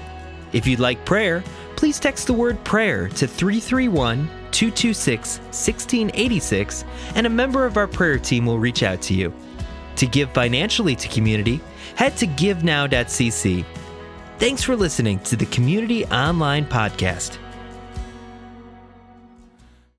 If 0.53 0.69
you'd 0.69 0.79
like 0.79 1.05
prayer, 1.05 1.43
please 1.75 1.99
text 1.99 2.29
the 2.29 2.33
word 2.33 2.63
prayer 2.63 3.09
to 3.09 3.27
331 3.27 4.29
226 4.53 5.39
1686 5.39 6.85
and 7.17 7.27
a 7.27 7.31
member 7.31 7.67
of 7.67 7.77
our 7.77 7.89
prayer 7.89 8.21
team 8.21 8.47
will 8.47 8.61
reach 8.61 8.85
out 8.85 9.03
to 9.03 9.15
you. 9.15 9.35
To 9.97 10.07
give 10.07 10.31
financially 10.31 10.95
to 10.95 11.09
community, 11.09 11.61
head 11.97 12.17
to 12.19 12.29
givenow.cc. 12.29 13.65
Thanks 14.39 14.63
for 14.63 14.77
listening 14.77 15.19
to 15.21 15.35
the 15.35 15.47
Community 15.47 16.07
Online 16.07 16.65
Podcast. 16.65 17.39